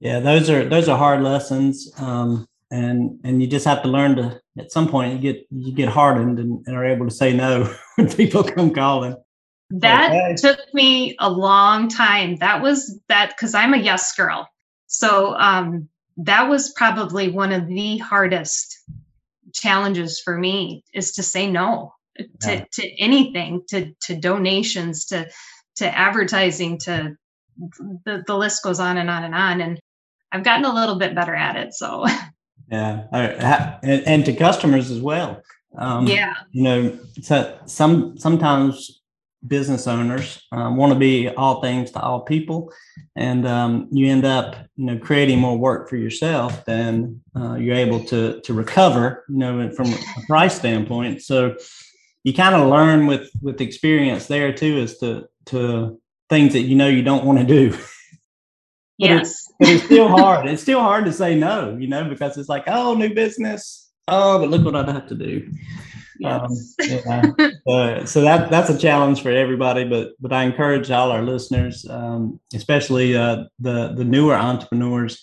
yeah 0.00 0.20
those 0.20 0.48
are 0.50 0.68
those 0.68 0.88
are 0.88 0.98
hard 0.98 1.22
lessons 1.22 1.90
um, 1.98 2.46
and 2.70 3.18
and 3.24 3.42
you 3.42 3.48
just 3.48 3.66
have 3.66 3.82
to 3.82 3.88
learn 3.88 4.16
to 4.16 4.40
at 4.58 4.72
some 4.72 4.88
point 4.88 5.12
you 5.12 5.18
get 5.18 5.46
you 5.50 5.72
get 5.72 5.88
hardened 5.88 6.38
and, 6.38 6.64
and 6.66 6.76
are 6.76 6.84
able 6.84 7.06
to 7.06 7.14
say 7.14 7.32
no 7.32 7.72
when 7.96 8.10
people 8.12 8.42
come 8.42 8.72
calling 8.72 9.16
that 9.70 10.10
okay. 10.10 10.34
took 10.34 10.72
me 10.72 11.16
a 11.18 11.30
long 11.30 11.88
time. 11.88 12.36
That 12.36 12.62
was 12.62 13.00
that 13.08 13.30
because 13.30 13.54
i'm 13.54 13.74
a 13.74 13.78
yes 13.78 14.14
girl. 14.14 14.48
So 14.86 15.34
um 15.34 15.88
that 16.18 16.48
was 16.48 16.72
probably 16.72 17.30
one 17.30 17.52
of 17.52 17.66
the 17.66 17.98
hardest 17.98 18.78
challenges 19.52 20.20
for 20.20 20.38
me 20.38 20.84
is 20.94 21.12
to 21.12 21.22
say 21.22 21.50
no 21.50 21.92
to, 22.16 22.52
yeah. 22.52 22.64
to 22.72 23.00
anything 23.00 23.62
to 23.68 23.92
to 24.02 24.16
donations 24.16 25.06
to 25.06 25.28
to 25.76 25.98
advertising 25.98 26.78
to 26.78 27.16
the, 28.04 28.22
the 28.26 28.36
list 28.36 28.62
goes 28.62 28.80
on 28.80 28.96
and 28.98 29.10
on 29.10 29.24
and 29.24 29.34
on. 29.34 29.60
And 29.60 29.80
i've 30.32 30.44
gotten 30.44 30.64
a 30.64 30.74
little 30.74 30.98
bit 30.98 31.14
better 31.14 31.34
at 31.34 31.56
it 31.56 31.74
so. 31.74 32.06
Yeah 32.70 33.04
and, 33.12 34.02
and 34.06 34.24
to 34.26 34.32
customers 34.32 34.90
as 34.90 35.00
well. 35.00 35.42
Um, 35.78 36.06
yeah. 36.06 36.34
you 36.52 36.62
know 36.62 36.98
so 37.20 37.58
some 37.66 38.16
sometimes 38.16 39.02
business 39.48 39.86
owners 39.86 40.42
um, 40.52 40.76
want 40.76 40.92
to 40.92 40.98
be 40.98 41.28
all 41.30 41.60
things 41.60 41.90
to 41.90 42.00
all 42.00 42.20
people 42.20 42.72
and 43.16 43.46
um, 43.46 43.88
you 43.90 44.08
end 44.08 44.24
up 44.24 44.56
you 44.76 44.86
know 44.86 44.98
creating 44.98 45.38
more 45.38 45.56
work 45.56 45.88
for 45.88 45.96
yourself 45.96 46.64
than 46.64 47.20
uh, 47.34 47.54
you're 47.54 47.76
able 47.76 48.02
to 48.02 48.40
to 48.42 48.54
recover 48.54 49.24
you 49.28 49.38
know 49.38 49.70
from 49.72 49.88
a 49.88 49.98
price 50.26 50.56
standpoint 50.56 51.22
so 51.22 51.56
you 52.24 52.34
kind 52.34 52.54
of 52.56 52.68
learn 52.68 53.06
with 53.06 53.30
with 53.40 53.60
experience 53.60 54.26
there 54.26 54.52
too 54.52 54.78
is 54.78 54.98
to 54.98 55.28
to 55.46 56.00
things 56.28 56.52
that 56.52 56.62
you 56.62 56.74
know 56.74 56.88
you 56.88 57.02
don't 57.02 57.24
want 57.24 57.38
to 57.38 57.44
do. 57.44 57.76
yes. 58.98 59.42
It's, 59.58 59.70
it's 59.70 59.84
still 59.84 60.08
hard. 60.08 60.46
It's 60.46 60.60
still 60.60 60.80
hard 60.80 61.06
to 61.06 61.12
say 61.14 61.34
no, 61.34 61.78
you 61.80 61.88
know, 61.88 62.06
because 62.06 62.36
it's 62.36 62.50
like, 62.50 62.64
oh, 62.66 62.92
new 62.92 63.14
business. 63.14 63.90
Oh, 64.06 64.38
but 64.38 64.50
look 64.50 64.62
what 64.62 64.76
I'd 64.76 64.86
have 64.86 65.08
to 65.08 65.14
do. 65.14 65.50
Yes. 66.18 66.74
Um, 66.78 67.34
yeah. 67.38 67.50
uh, 67.72 68.04
so 68.06 68.20
that 68.22 68.50
that's 68.50 68.70
a 68.70 68.78
challenge 68.78 69.22
for 69.22 69.30
everybody, 69.30 69.84
but 69.84 70.12
but 70.20 70.32
I 70.32 70.44
encourage 70.44 70.90
all 70.90 71.10
our 71.10 71.22
listeners, 71.22 71.86
um, 71.88 72.40
especially 72.54 73.16
uh, 73.16 73.44
the 73.58 73.92
the 73.94 74.04
newer 74.04 74.34
entrepreneurs, 74.34 75.22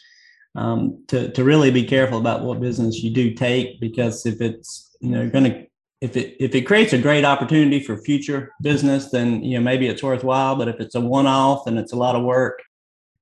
um, 0.56 1.04
to 1.08 1.32
to 1.32 1.44
really 1.44 1.72
be 1.72 1.84
careful 1.84 2.18
about 2.18 2.44
what 2.44 2.62
business 2.62 3.02
you 3.02 3.12
do 3.12 3.34
take 3.34 3.80
because 3.80 4.26
if 4.26 4.42
it's 4.42 4.96
you 5.00 5.10
know 5.10 5.30
going 5.30 5.46
to 5.46 5.68
if 6.02 6.18
it 6.18 6.36
if 6.38 6.54
it 6.54 6.64
creates 6.64 6.92
a 6.92 6.98
great 6.98 7.24
opportunity 7.24 7.80
for 7.80 7.98
future 7.98 8.52
business, 8.62 9.10
then 9.10 9.42
you 9.42 9.58
know 9.58 9.64
maybe 9.64 9.88
it's 9.88 10.04
worthwhile. 10.04 10.56
But 10.58 10.68
if 10.68 10.80
it's 10.80 10.96
a 10.96 11.02
one 11.02 11.28
off 11.28 11.66
and 11.66 11.80
it's 11.80 11.94
a 11.94 11.96
lot 11.96 12.16
of 12.16 12.24
work, 12.24 12.62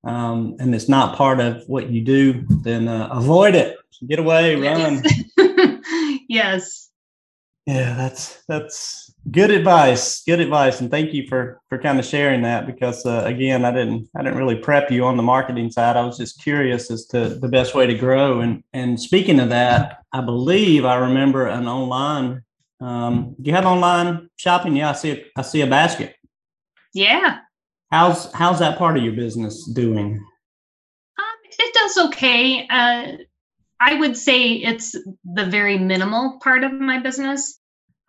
um, 0.03 0.55
and 0.59 0.73
it's 0.73 0.89
not 0.89 1.15
part 1.15 1.39
of 1.39 1.61
what 1.67 1.91
you 1.91 2.01
do, 2.01 2.43
then 2.63 2.87
uh, 2.87 3.09
avoid 3.11 3.53
it. 3.53 3.77
Get 4.07 4.17
away, 4.17 4.55
run. 4.55 5.03
yes. 6.27 6.80
Yeah, 7.67 7.95
that's 7.95 8.43
that's 8.47 9.13
good 9.29 9.51
advice. 9.51 10.23
Good 10.23 10.39
advice, 10.39 10.81
and 10.81 10.89
thank 10.89 11.13
you 11.13 11.27
for 11.27 11.61
for 11.69 11.77
kind 11.77 11.99
of 11.99 12.05
sharing 12.05 12.41
that 12.41 12.65
because 12.65 13.05
uh, 13.05 13.23
again, 13.25 13.65
I 13.65 13.71
didn't 13.71 14.09
I 14.15 14.23
didn't 14.23 14.39
really 14.39 14.57
prep 14.57 14.89
you 14.89 15.05
on 15.05 15.15
the 15.15 15.23
marketing 15.23 15.69
side. 15.69 15.95
I 15.95 16.03
was 16.03 16.17
just 16.17 16.41
curious 16.41 16.89
as 16.89 17.05
to 17.07 17.29
the 17.29 17.47
best 17.47 17.75
way 17.75 17.85
to 17.85 17.93
grow. 17.93 18.41
And 18.41 18.63
and 18.73 18.99
speaking 18.99 19.39
of 19.39 19.49
that, 19.49 19.99
I 20.11 20.21
believe 20.21 20.85
I 20.85 20.95
remember 20.95 21.47
an 21.47 21.67
online 21.67 22.43
um, 22.81 23.35
do 23.39 23.49
you 23.49 23.55
have 23.55 23.65
online 23.65 24.29
shopping? 24.37 24.75
Yeah, 24.75 24.89
I 24.89 24.93
see. 24.93 25.11
A, 25.11 25.25
I 25.37 25.41
see 25.43 25.61
a 25.61 25.67
basket. 25.67 26.15
Yeah. 26.93 27.39
How's 27.91 28.31
how's 28.33 28.59
that 28.59 28.77
part 28.77 28.97
of 28.97 29.03
your 29.03 29.13
business 29.13 29.67
doing? 29.67 30.15
Um, 31.19 31.25
it 31.43 31.73
does 31.73 31.97
okay. 32.07 32.67
Uh, 32.67 33.17
I 33.81 33.95
would 33.95 34.15
say 34.15 34.53
it's 34.53 34.91
the 35.23 35.45
very 35.45 35.77
minimal 35.77 36.39
part 36.43 36.63
of 36.63 36.71
my 36.71 36.99
business. 36.99 37.59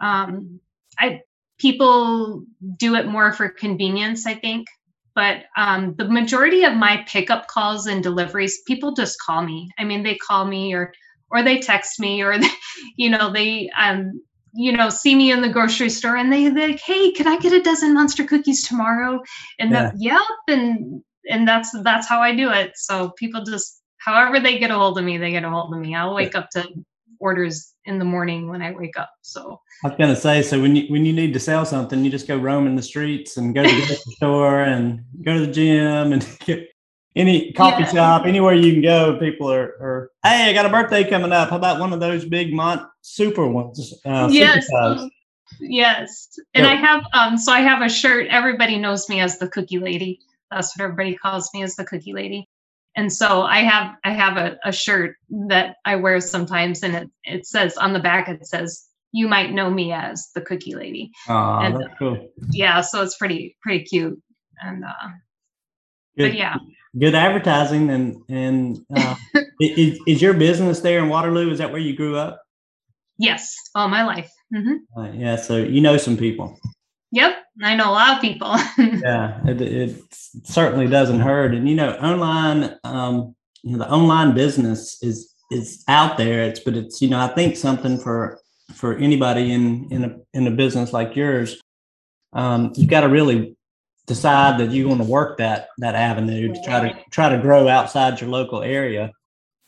Um, 0.00 0.61
I 0.98 1.20
people 1.58 2.44
do 2.76 2.94
it 2.96 3.06
more 3.06 3.32
for 3.32 3.48
convenience, 3.48 4.26
I 4.26 4.35
think. 4.35 4.66
But 5.14 5.44
um, 5.56 5.94
the 5.96 6.08
majority 6.08 6.64
of 6.64 6.74
my 6.74 7.04
pickup 7.06 7.46
calls 7.46 7.87
and 7.87 8.02
deliveries, 8.02 8.62
people 8.66 8.94
just 8.94 9.20
call 9.20 9.42
me. 9.42 9.70
I 9.78 9.85
mean, 9.85 10.02
they 10.02 10.16
call 10.16 10.44
me 10.44 10.74
or 10.74 10.92
or 11.30 11.42
they 11.42 11.61
text 11.61 11.98
me 11.98 12.22
or 12.22 12.38
they, 12.38 12.48
you 12.96 13.11
know 13.11 13.32
they 13.32 13.70
um 13.78 14.20
you 14.54 14.72
know, 14.72 14.90
see 14.90 15.14
me 15.14 15.32
in 15.32 15.40
the 15.40 15.48
grocery 15.48 15.88
store 15.88 16.16
and 16.16 16.32
they 16.32 16.50
like, 16.50 16.80
hey, 16.80 17.12
can 17.12 17.26
I 17.26 17.38
get 17.38 17.54
a 17.54 17.62
dozen 17.62 17.94
monster 17.94 18.24
cookies 18.24 18.66
tomorrow? 18.66 19.20
And 19.58 19.70
yeah. 19.70 19.85
that, 19.85 19.94
yep, 19.96 20.20
and 20.48 21.02
and 21.30 21.48
that's 21.48 21.70
that's 21.82 22.08
how 22.08 22.20
I 22.20 22.35
do 22.35 22.50
it. 22.50 22.72
So 22.76 23.12
people 23.16 23.44
just 23.44 23.81
however 24.04 24.40
they 24.40 24.58
get 24.58 24.70
a 24.70 24.74
hold 24.74 24.98
of 24.98 25.04
me, 25.04 25.18
they 25.18 25.30
get 25.30 25.44
a 25.44 25.50
hold 25.50 25.72
of 25.72 25.80
me. 25.80 25.94
I'll 25.94 26.14
wake 26.14 26.34
up 26.34 26.50
to 26.50 26.68
orders 27.18 27.74
in 27.84 27.98
the 27.98 28.04
morning 28.04 28.48
when 28.48 28.62
I 28.62 28.72
wake 28.72 28.96
up. 28.98 29.10
So 29.22 29.60
I 29.84 29.88
was 29.88 29.96
gonna 29.98 30.16
say, 30.16 30.42
so 30.42 30.60
when 30.60 30.76
you 30.76 30.86
when 30.88 31.04
you 31.04 31.12
need 31.12 31.32
to 31.34 31.40
sell 31.40 31.64
something, 31.64 32.04
you 32.04 32.10
just 32.10 32.28
go 32.28 32.36
roaming 32.36 32.76
the 32.76 32.82
streets 32.82 33.36
and 33.36 33.54
go 33.54 33.62
to 33.62 33.68
the 33.68 33.94
store 34.16 34.62
and 34.62 35.04
go 35.22 35.34
to 35.34 35.46
the 35.46 35.52
gym 35.52 36.12
and 36.12 36.26
get 36.44 36.68
any 37.14 37.52
coffee 37.52 37.82
yeah. 37.82 37.92
shop, 37.92 38.26
anywhere 38.26 38.54
you 38.54 38.72
can 38.72 38.82
go, 38.82 39.18
people 39.18 39.52
are, 39.52 39.76
are, 39.80 40.10
hey, 40.24 40.48
I 40.48 40.52
got 40.54 40.64
a 40.64 40.70
birthday 40.70 41.08
coming 41.08 41.30
up. 41.30 41.50
How 41.50 41.56
about 41.56 41.78
one 41.78 41.92
of 41.92 42.00
those 42.00 42.24
big 42.24 42.54
Mont 42.54 42.82
super 43.02 43.46
ones? 43.46 43.92
Uh, 44.04 44.28
yes. 44.30 44.66
Yes. 45.60 46.38
And 46.54 46.66
I 46.66 46.74
have 46.74 47.04
um 47.12 47.36
so 47.36 47.52
I 47.52 47.60
have 47.60 47.82
a 47.82 47.88
shirt. 47.88 48.26
Everybody 48.30 48.78
knows 48.78 49.08
me 49.08 49.20
as 49.20 49.38
the 49.38 49.48
cookie 49.48 49.78
lady. 49.78 50.20
That's 50.50 50.76
what 50.76 50.84
everybody 50.84 51.14
calls 51.14 51.50
me 51.54 51.62
as 51.62 51.76
the 51.76 51.84
cookie 51.84 52.12
lady. 52.12 52.48
And 52.96 53.12
so 53.12 53.42
I 53.42 53.61
have 53.61 53.96
I 54.05 54.12
have 54.12 54.37
a, 54.37 54.59
a 54.64 54.72
shirt 54.72 55.16
that 55.48 55.76
I 55.85 55.96
wear 55.96 56.20
sometimes 56.20 56.83
and 56.83 56.94
it, 56.94 57.11
it 57.24 57.46
says 57.46 57.76
on 57.76 57.92
the 57.92 58.00
back 58.00 58.28
it 58.28 58.46
says 58.46 58.87
you 59.12 59.28
might 59.28 59.52
know 59.52 59.70
me 59.70 59.92
as 59.92 60.28
the 60.35 60.40
cookie 60.40 60.74
lady. 60.74 61.11
Oh, 61.28 61.59
And, 61.61 61.76
that's 61.76 61.94
cool. 61.98 62.31
Yeah, 62.50 62.81
so 62.83 63.02
it's 63.02 63.16
pretty 63.16 63.57
pretty 63.62 63.85
cute. 63.85 64.20
And 64.62 64.85
uh 64.85 65.09
Good, 66.16 66.33
but 66.33 66.38
yeah. 66.38 66.57
good 66.98 67.14
advertising. 67.14 67.90
And 67.90 68.22
and 68.28 68.78
uh, 68.94 69.14
is, 69.61 69.98
is 70.07 70.22
your 70.22 70.35
business 70.35 70.81
there 70.81 70.98
in 70.98 71.09
Waterloo? 71.09 71.50
Is 71.50 71.59
that 71.59 71.72
where 71.72 71.81
you 71.81 71.96
grew 71.96 72.16
up? 72.16 72.42
Yes, 73.18 73.55
all 73.74 73.88
my 73.88 74.05
life. 74.05 74.31
hmm 74.52 74.76
Uh, 74.96 75.11
yeah, 75.12 75.37
so 75.37 75.57
you 75.57 75.81
know 75.81 75.96
some 75.96 76.16
people. 76.16 76.59
Yep, 77.12 77.37
I 77.62 77.77
know 77.77 77.90
a 77.90 77.92
lot 77.92 78.16
of 78.16 78.20
people. 78.22 78.57
Yeah, 79.03 79.38
it, 79.46 79.61
it 79.61 80.03
certainly 80.44 80.87
doesn't 80.87 81.20
hurt. 81.20 81.55
And 81.55 81.68
you 81.68 81.75
know, 81.75 81.92
online, 81.96 82.77
um, 82.85 83.35
you 83.62 83.72
know, 83.72 83.79
the 83.79 83.90
online 83.90 84.35
business 84.35 85.03
is 85.03 85.35
is 85.51 85.85
out 85.88 86.16
there. 86.16 86.42
It's 86.44 86.61
but 86.61 86.75
it's 86.75 87.03
you 87.03 87.09
know, 87.09 87.20
I 87.20 87.29
think 87.29 87.57
something 87.57 87.98
for 87.98 88.40
for 88.75 88.96
anybody 88.96 89.53
in 89.53 89.88
in 89.90 90.05
a 90.05 90.16
in 90.33 90.46
a 90.46 90.51
business 90.51 90.92
like 90.92 91.14
yours, 91.14 91.61
um, 92.33 92.72
you 92.77 92.87
got 92.87 93.03
to 93.03 93.09
really 93.09 93.57
decide 94.07 94.59
that 94.59 94.70
you 94.70 94.88
want 94.88 95.03
to 95.03 95.07
work 95.07 95.38
that 95.38 95.68
that 95.79 95.94
avenue 95.94 96.55
to 96.55 96.62
try 96.62 96.88
to 96.88 96.98
try 97.11 97.29
to 97.29 97.38
grow 97.38 97.68
outside 97.68 98.20
your 98.20 98.31
local 98.31 98.62
area. 98.62 99.12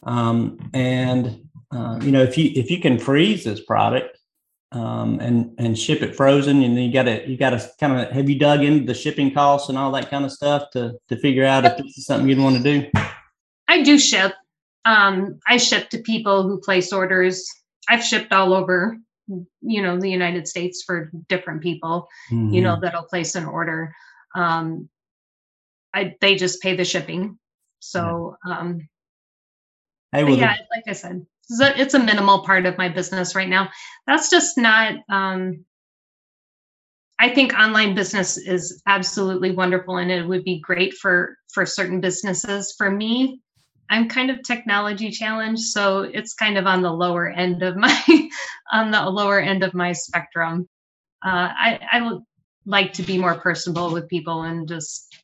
Um, 0.05 0.71
and 0.73 1.43
uh, 1.71 1.99
you 2.03 2.11
know, 2.11 2.23
if 2.23 2.39
you 2.39 2.53
if 2.55 2.71
you 2.71 2.81
can 2.81 2.99
freeze 2.99 3.45
this 3.45 3.61
product 3.61 4.17
um, 4.75 5.21
and 5.21 5.55
and 5.59 5.79
ship 5.79 6.03
it 6.03 6.15
frozen, 6.17 6.63
and 6.63 6.77
then 6.77 6.85
you 6.85 6.93
got 6.93 7.05
to 7.05 7.29
you 7.29 7.37
got 7.37 7.51
to 7.51 7.71
kind 7.81 8.01
of 8.01 8.11
have 8.11 8.29
you 8.29 8.39
dug 8.39 8.63
into 8.63 8.85
the 8.85 8.95
shipping 8.95 9.33
costs 9.33 9.69
and 9.69 9.79
all 9.79 9.91
that 9.93 10.11
kind 10.11 10.25
of 10.25 10.33
stuff 10.33 10.71
to 10.73 10.95
to 11.09 11.17
figure 11.17 11.45
out 11.45 11.65
if 11.65 11.77
this 11.77 11.97
is 11.99 12.07
something 12.07 12.29
you'd 12.29 12.39
want 12.39 12.57
to 12.57 12.63
do. 12.63 12.91
I 13.69 13.83
do 13.83 13.99
ship. 13.99 14.35
Um, 14.85 15.39
I 15.49 15.57
ship 15.57 15.89
to 15.91 15.99
people 15.99 16.43
who 16.43 16.61
place 16.61 16.93
orders. 16.93 17.49
I've 17.89 18.05
shipped 18.05 18.33
all 18.33 18.53
over, 18.53 18.99
you 19.63 19.83
know, 19.83 19.99
the 19.99 20.11
United 20.11 20.47
States 20.49 20.83
for 20.85 21.11
different 21.29 21.63
people, 21.63 22.09
you 22.53 22.61
know, 22.63 22.79
that'll 22.81 23.05
place 23.05 23.35
an 23.35 23.45
order. 23.47 23.95
Um, 24.35 24.89
I 25.95 26.15
they 26.21 26.35
just 26.35 26.61
pay 26.61 26.77
the 26.77 26.85
shipping. 26.85 27.39
So 27.81 28.37
um, 28.47 28.89
hey, 30.13 30.25
well, 30.25 30.35
the- 30.35 30.41
yeah, 30.41 30.57
like 30.71 30.85
I 30.89 30.93
said, 30.93 31.25
it's 31.49 31.95
a, 31.95 31.99
minimal 31.99 32.45
part 32.45 32.67
of 32.67 32.79
my 32.79 32.89
business 32.89 33.35
right 33.35 33.49
now. 33.49 33.71
That's 34.07 34.31
just 34.31 34.57
not. 34.57 34.95
Um, 35.09 35.65
I 37.19 37.29
think 37.29 37.55
online 37.55 37.95
business 37.95 38.37
is 38.37 38.83
absolutely 38.87 39.53
wonderful, 39.53 39.97
and 39.99 40.11
it 40.11 40.27
would 40.27 40.45
be 40.45 40.61
great 40.61 40.95
for 40.95 41.37
for 41.53 41.65
certain 41.65 42.01
businesses. 42.01 42.75
For 42.77 42.91
me, 42.91 43.41
I'm 43.91 44.09
kind 44.09 44.31
of 44.31 44.43
technology 44.43 45.11
challenged, 45.11 45.63
so 45.63 46.01
it's 46.03 46.35
kind 46.35 46.59
of 46.59 46.67
on 46.67 46.83
the 46.83 46.93
lower 46.93 47.29
end 47.29 47.63
of 47.63 47.77
my 47.77 48.03
on 48.73 48.91
the 48.91 49.03
lower 49.09 49.41
end 49.41 49.63
of 49.63 49.75
my 49.75 49.93
spectrum. 49.93 50.69
Uh, 51.25 51.49
I 51.57 51.81
I 51.93 52.03
would 52.03 52.23
like 52.67 52.95
to 52.95 53.03
be 53.03 53.19
more 53.19 53.35
personable 53.35 53.93
with 53.93 54.09
people 54.09 54.43
and 54.43 54.67
just 54.67 55.15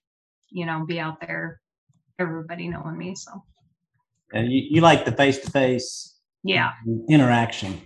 you 0.51 0.67
know 0.67 0.85
be 0.87 1.01
out 1.01 1.21
there, 1.21 1.61
everybody 2.19 2.69
knowing 2.69 2.97
me. 2.97 3.15
So 3.15 3.43
and 4.33 4.51
you, 4.53 4.63
you 4.71 4.81
like 4.81 5.05
the 5.05 5.13
face 5.13 5.39
to 5.39 5.51
face 5.51 6.10
yeah, 6.45 6.71
interaction. 7.09 7.81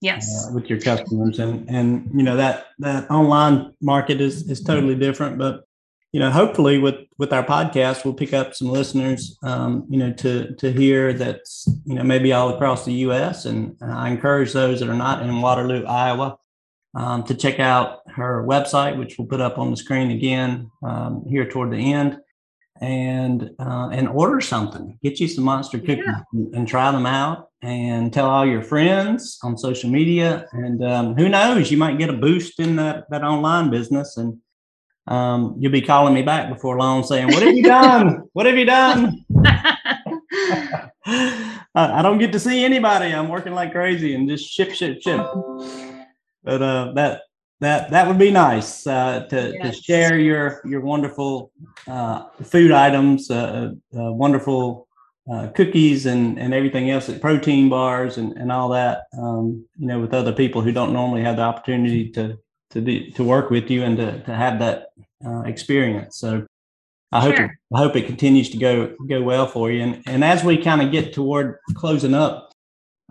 yes. 0.00 0.24
uh, 0.48 0.52
with 0.54 0.68
your 0.70 0.80
customers 0.80 1.38
and 1.38 1.68
and 1.70 2.10
you 2.14 2.22
know 2.22 2.36
that 2.36 2.66
that 2.78 3.10
online 3.10 3.72
market 3.80 4.20
is 4.20 4.48
is 4.50 4.60
totally 4.62 4.94
different 4.94 5.38
but 5.38 5.64
you 6.12 6.20
know 6.20 6.30
hopefully 6.30 6.76
with 6.78 6.96
with 7.18 7.32
our 7.32 7.42
podcast 7.44 8.04
we'll 8.04 8.12
pick 8.22 8.32
up 8.34 8.54
some 8.54 8.68
listeners 8.68 9.38
um, 9.42 9.86
you 9.88 9.98
know 9.98 10.12
to 10.12 10.54
to 10.56 10.70
hear 10.72 11.12
that's 11.14 11.66
you 11.86 11.94
know 11.94 12.02
maybe 12.04 12.32
all 12.32 12.50
across 12.54 12.84
the 12.84 12.92
us 12.92 13.46
and 13.46 13.76
i 13.80 14.08
encourage 14.10 14.52
those 14.52 14.78
that 14.80 14.88
are 14.90 14.94
not 15.06 15.22
in 15.22 15.40
waterloo 15.40 15.84
iowa 15.86 16.36
um, 16.94 17.24
to 17.24 17.34
check 17.34 17.58
out 17.58 18.00
her 18.18 18.44
website 18.46 18.98
which 18.98 19.16
we'll 19.16 19.26
put 19.34 19.40
up 19.40 19.56
on 19.58 19.70
the 19.70 19.76
screen 19.76 20.10
again 20.10 20.70
um, 20.82 21.24
here 21.32 21.46
toward 21.48 21.70
the 21.72 21.92
end 21.92 22.18
and 22.80 23.50
uh, 23.58 23.88
and 23.92 24.08
order 24.08 24.40
something 24.40 24.98
get 25.02 25.18
you 25.20 25.28
some 25.28 25.44
monster 25.44 25.78
cookies 25.78 26.04
Yeah. 26.06 26.20
and, 26.34 26.54
and 26.54 26.68
try 26.68 26.90
them 26.92 27.06
out 27.06 27.48
and 27.64 28.12
tell 28.12 28.28
all 28.28 28.44
your 28.44 28.60
friends 28.60 29.38
on 29.42 29.56
social 29.56 29.88
media. 29.88 30.46
And 30.52 30.84
um, 30.84 31.14
who 31.14 31.30
knows 31.30 31.70
you 31.70 31.78
might 31.78 31.96
get 31.98 32.10
a 32.10 32.12
boost 32.12 32.60
in 32.60 32.76
that 32.76 33.08
that 33.10 33.24
online 33.24 33.70
business. 33.70 34.18
And 34.18 34.38
um, 35.06 35.56
you'll 35.58 35.72
be 35.72 35.80
calling 35.80 36.12
me 36.12 36.20
back 36.20 36.50
before 36.50 36.78
long 36.78 37.02
saying 37.04 37.28
what 37.28 37.42
have 37.42 37.54
you 37.54 37.62
done? 37.62 38.28
What 38.34 38.44
have 38.44 38.58
you 38.58 38.66
done? 38.66 39.24
I, 41.06 41.60
I 41.74 42.02
don't 42.02 42.18
get 42.18 42.32
to 42.32 42.38
see 42.38 42.64
anybody. 42.64 43.14
I'm 43.14 43.28
working 43.28 43.54
like 43.54 43.72
crazy 43.72 44.14
and 44.14 44.28
just 44.28 44.44
ship 44.46 44.72
ship 44.72 45.00
ship. 45.00 45.26
But 46.42 46.60
uh, 46.60 46.92
that 46.96 47.22
that 47.60 47.90
that 47.90 48.06
would 48.06 48.18
be 48.18 48.30
nice 48.30 48.86
uh, 48.86 49.26
to, 49.30 49.58
to 49.62 49.72
share 49.72 50.18
your 50.18 50.60
your 50.66 50.82
wonderful 50.82 51.50
uh, 51.88 52.26
food 52.42 52.72
items, 52.72 53.30
uh, 53.30 53.70
uh, 53.96 54.12
wonderful 54.12 54.86
uh, 55.30 55.48
cookies, 55.48 56.06
and 56.06 56.38
and 56.38 56.52
everything 56.52 56.90
else, 56.90 57.10
protein 57.18 57.68
bars, 57.68 58.18
and 58.18 58.36
and 58.36 58.52
all 58.52 58.68
that. 58.70 59.04
Um, 59.18 59.64
you 59.76 59.86
know, 59.86 60.00
with 60.00 60.14
other 60.14 60.32
people 60.32 60.62
who 60.62 60.72
don't 60.72 60.92
normally 60.92 61.22
have 61.22 61.36
the 61.36 61.42
opportunity 61.42 62.10
to 62.12 62.38
to 62.70 62.80
do, 62.80 63.10
to 63.12 63.24
work 63.24 63.50
with 63.50 63.70
you 63.70 63.82
and 63.82 63.96
to 63.96 64.22
to 64.22 64.34
have 64.34 64.58
that 64.58 64.88
uh, 65.26 65.42
experience. 65.42 66.18
So. 66.18 66.46
I 67.12 67.20
hope 67.20 67.36
Sure. 67.36 67.44
it, 67.44 67.50
I 67.72 67.78
hope 67.78 67.94
it 67.94 68.06
continues 68.06 68.50
to 68.50 68.56
go 68.56 68.92
go 69.08 69.22
well 69.22 69.46
for 69.46 69.70
you. 69.70 69.82
And 69.82 70.02
and 70.06 70.24
as 70.24 70.42
we 70.42 70.56
kind 70.56 70.82
of 70.82 70.90
get 70.90 71.12
toward 71.12 71.58
closing 71.74 72.12
up 72.12 72.50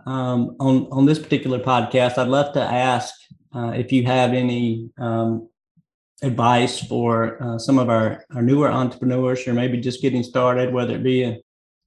um, 0.04 0.56
on 0.60 0.88
on 0.92 1.06
this 1.06 1.18
particular 1.18 1.58
podcast, 1.58 2.18
I'd 2.18 2.28
love 2.28 2.52
to 2.52 2.60
ask 2.60 3.14
uh, 3.54 3.72
if 3.74 3.92
you 3.92 4.04
have 4.04 4.34
any 4.34 4.90
um, 4.98 5.48
advice 6.22 6.84
for 6.86 7.42
uh, 7.42 7.58
some 7.58 7.78
of 7.78 7.88
our, 7.88 8.24
our 8.34 8.42
newer 8.42 8.68
entrepreneurs 8.70 9.46
or 9.46 9.54
maybe 9.54 9.78
just 9.78 10.02
getting 10.02 10.22
started, 10.22 10.72
whether 10.72 10.94
it 10.94 11.02
be 11.02 11.22
a, 11.22 11.40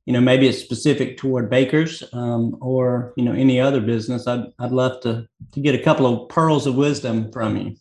you 0.08 0.14
know, 0.14 0.22
maybe 0.22 0.48
it's 0.48 0.60
specific 0.60 1.18
toward 1.18 1.50
bakers 1.50 2.02
um, 2.14 2.58
or, 2.62 3.14
you 3.18 3.26
know, 3.26 3.34
any 3.34 3.60
other 3.60 3.82
business. 3.82 4.26
I'd, 4.26 4.46
I'd 4.58 4.72
love 4.72 5.02
to, 5.02 5.28
to 5.52 5.60
get 5.60 5.76
a 5.76 5.84
couple 5.84 6.06
of 6.06 6.30
pearls 6.30 6.66
of 6.66 6.76
wisdom 6.76 7.30
from 7.30 7.58
you. 7.58 7.76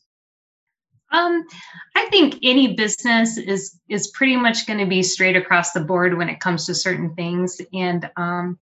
Um, 1.13 1.47
I 1.95 2.07
think 2.11 2.41
any 2.43 2.75
business 2.75 3.39
is 3.39 3.79
is 3.89 4.09
pretty 4.09 4.37
much 4.37 4.67
going 4.67 4.81
to 4.81 4.87
be 4.87 5.05
straight 5.05 5.37
across 5.37 5.71
the 5.71 5.81
board 5.81 6.19
when 6.19 6.29
it 6.29 6.41
comes 6.41 6.67
to 6.67 6.75
certain 6.75 7.15
things. 7.15 7.61
And 7.73 8.11
um, 8.17 8.59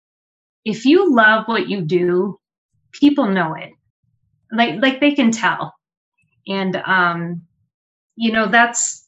if 0.64 0.84
you 0.84 1.14
love 1.14 1.46
what 1.46 1.68
you 1.68 1.82
do, 1.82 2.40
people 2.90 3.28
know 3.28 3.54
it. 3.54 3.70
Like 4.50 4.82
like 4.82 4.98
they 4.98 5.12
can 5.12 5.30
tell. 5.30 5.72
And 6.48 6.74
um, 6.84 7.42
you 8.16 8.32
know, 8.32 8.48
that's 8.48 9.06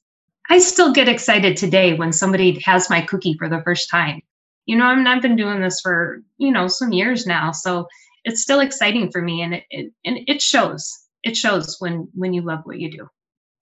I 0.48 0.60
still 0.60 0.92
get 0.92 1.08
excited 1.08 1.56
today 1.56 1.94
when 1.94 2.12
somebody 2.12 2.60
has 2.60 2.88
my 2.88 3.00
cookie 3.00 3.34
for 3.36 3.48
the 3.48 3.60
first 3.64 3.90
time. 3.90 4.22
You 4.66 4.76
know, 4.76 4.84
I 4.84 4.94
mean, 4.94 5.06
I've 5.06 5.22
been 5.22 5.36
doing 5.36 5.60
this 5.60 5.80
for 5.80 6.22
you 6.38 6.50
know 6.52 6.68
some 6.68 6.92
years 6.92 7.26
now, 7.26 7.52
so 7.52 7.86
it's 8.24 8.42
still 8.42 8.60
exciting 8.60 9.10
for 9.10 9.20
me, 9.20 9.42
and 9.42 9.54
it, 9.54 9.64
it 9.70 9.92
and 10.04 10.18
it 10.26 10.40
shows. 10.42 10.90
It 11.22 11.36
shows 11.36 11.76
when 11.78 12.08
when 12.14 12.32
you 12.32 12.42
love 12.42 12.60
what 12.64 12.78
you 12.78 12.90
do. 12.90 13.08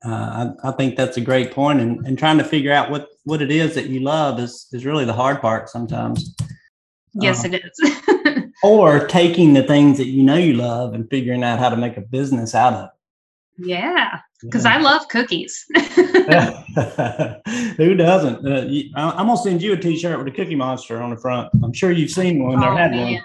Uh, 0.04 0.52
I, 0.64 0.68
I 0.68 0.72
think 0.72 0.96
that's 0.96 1.16
a 1.16 1.20
great 1.20 1.52
point. 1.52 1.80
and, 1.80 2.04
and 2.06 2.18
trying 2.18 2.38
to 2.38 2.44
figure 2.44 2.72
out 2.72 2.90
what, 2.90 3.08
what 3.22 3.40
it 3.40 3.52
is 3.52 3.76
that 3.76 3.86
you 3.86 4.00
love 4.00 4.40
is, 4.40 4.66
is 4.72 4.84
really 4.84 5.04
the 5.04 5.12
hard 5.12 5.40
part 5.40 5.68
sometimes. 5.68 6.34
Yes, 7.14 7.44
Uh, 7.44 7.50
it 7.52 7.62
is. 7.64 8.52
Or 8.64 9.06
taking 9.08 9.54
the 9.54 9.62
things 9.64 9.98
that 9.98 10.06
you 10.06 10.22
know 10.22 10.36
you 10.36 10.54
love 10.54 10.94
and 10.94 11.08
figuring 11.10 11.42
out 11.42 11.58
how 11.58 11.68
to 11.68 11.76
make 11.76 11.96
a 11.96 12.00
business 12.00 12.54
out 12.54 12.74
of. 12.74 12.90
yeah, 13.58 14.16
it. 14.16 14.20
because 14.46 14.64
I 14.64 14.78
love 14.78 15.08
cookies. 15.08 15.64
Who 17.76 17.94
doesn't? 17.94 18.46
Uh, 18.46 18.62
you, 18.62 18.90
I- 18.96 19.10
I'm 19.10 19.26
gonna 19.26 19.36
send 19.36 19.62
you 19.62 19.72
a 19.72 19.76
T-shirt 19.76 20.18
with 20.18 20.28
a 20.28 20.30
Cookie 20.30 20.54
Monster 20.54 21.00
on 21.02 21.10
the 21.10 21.16
front. 21.16 21.50
I'm 21.62 21.72
sure 21.72 21.90
you've 21.90 22.10
seen 22.10 22.42
one 22.42 22.62
or 22.62 22.72
Oh, 22.72 22.76
had 22.76 22.90
man. 22.92 23.14
one. 23.14 23.22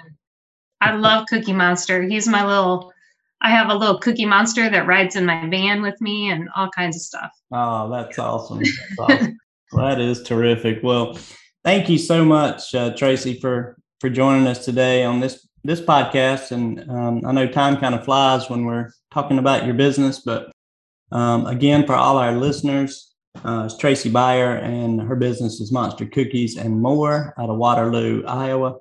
I 0.81 0.93
love 0.95 1.25
Cookie 1.29 1.53
Monster. 1.53 2.03
He's 2.03 2.27
my 2.27 2.45
little. 2.45 2.91
I 3.41 3.51
have 3.51 3.69
a 3.69 3.75
little 3.75 3.99
Cookie 3.99 4.25
Monster 4.25 4.69
that 4.69 4.87
rides 4.87 5.15
in 5.15 5.25
my 5.25 5.47
van 5.47 5.81
with 5.81 5.99
me 6.01 6.31
and 6.31 6.49
all 6.55 6.69
kinds 6.71 6.95
of 6.95 7.01
stuff. 7.03 7.31
Oh, 7.51 7.89
that's 7.89 8.17
awesome. 8.17 8.59
That's 8.59 8.79
awesome. 8.99 9.37
Well, 9.73 9.85
that 9.89 9.99
is 9.99 10.23
terrific. 10.23 10.79
Well, 10.81 11.19
thank 11.65 11.89
you 11.89 11.97
so 11.97 12.23
much, 12.23 12.73
uh, 12.73 12.95
Tracy, 12.95 13.37
for 13.37 13.77
for 13.99 14.09
joining 14.09 14.47
us 14.47 14.63
today 14.63 15.03
on 15.03 15.19
this 15.19 15.45
this 15.65 15.81
podcast. 15.81 16.51
And 16.51 16.89
um, 16.89 17.21
I 17.25 17.33
know 17.33 17.47
time 17.47 17.75
kind 17.75 17.93
of 17.93 18.05
flies 18.05 18.49
when 18.49 18.63
we're 18.63 18.91
talking 19.11 19.39
about 19.39 19.65
your 19.65 19.73
business, 19.73 20.19
but 20.19 20.51
um, 21.11 21.45
again, 21.45 21.85
for 21.85 21.95
all 21.95 22.17
our 22.17 22.33
listeners, 22.33 23.13
uh, 23.43 23.63
it's 23.65 23.77
Tracy 23.77 24.09
Beier, 24.09 24.61
and 24.61 24.99
her 25.01 25.15
business 25.15 25.59
is 25.59 25.71
Monster 25.71 26.05
Cookies 26.05 26.57
and 26.57 26.81
More 26.81 27.33
out 27.37 27.49
of 27.49 27.57
Waterloo, 27.57 28.23
Iowa. 28.25 28.77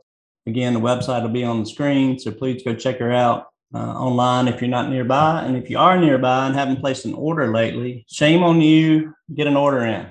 Again, 0.46 0.74
the 0.74 0.80
website 0.80 1.22
will 1.22 1.28
be 1.30 1.44
on 1.44 1.60
the 1.60 1.66
screen, 1.66 2.18
so 2.18 2.30
please 2.30 2.62
go 2.62 2.74
check 2.74 2.98
her 2.98 3.12
out. 3.12 3.46
uh, 3.74 3.78
online 3.78 4.48
if 4.48 4.60
you're 4.60 4.70
not 4.70 4.88
nearby. 4.90 5.42
And 5.42 5.56
if 5.56 5.68
you 5.70 5.78
are 5.78 5.98
nearby 5.98 6.46
and 6.46 6.54
haven't 6.54 6.80
placed 6.80 7.04
an 7.04 7.14
order 7.14 7.52
lately, 7.52 8.04
shame 8.08 8.42
on 8.42 8.60
you. 8.60 9.12
Get 9.34 9.46
an 9.46 9.56
order 9.56 9.84
in. 9.84 10.06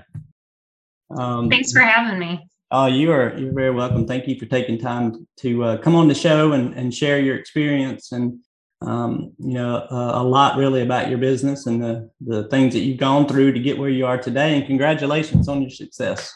Um, 1.18 1.50
Thanks 1.50 1.72
for 1.72 1.80
having 1.80 2.20
me. 2.20 2.48
Oh, 2.72 2.88
you 2.88 3.12
are 3.12 3.38
you're 3.38 3.54
very 3.54 3.72
welcome. 3.72 4.06
Thank 4.08 4.28
you 4.28 4.38
for 4.38 4.46
taking 4.46 4.78
time 4.78 5.28
to 5.38 5.64
uh, 5.64 5.78
come 5.78 5.96
on 5.96 6.08
the 6.08 6.16
show 6.16 6.52
and, 6.52 6.74
and 6.74 6.94
share 6.94 7.20
your 7.20 7.38
experience 7.38 8.12
and 8.12 8.40
um, 8.86 9.34
you 9.38 9.54
know 9.54 9.88
uh, 9.92 10.12
a 10.16 10.24
lot 10.24 10.58
really 10.58 10.82
about 10.82 11.10
your 11.10 11.18
business 11.18 11.66
and 11.66 11.82
the 11.82 12.10
the 12.22 12.48
things 12.50 12.74
that 12.74 12.82
you've 12.82 13.00
gone 13.00 13.28
through 13.28 13.54
to 13.54 13.60
get 13.60 13.78
where 13.78 13.90
you 13.90 14.06
are 14.06 14.18
today. 14.18 14.58
And 14.58 14.66
congratulations 14.66 15.48
on 15.48 15.62
your 15.62 15.72
success. 15.72 16.34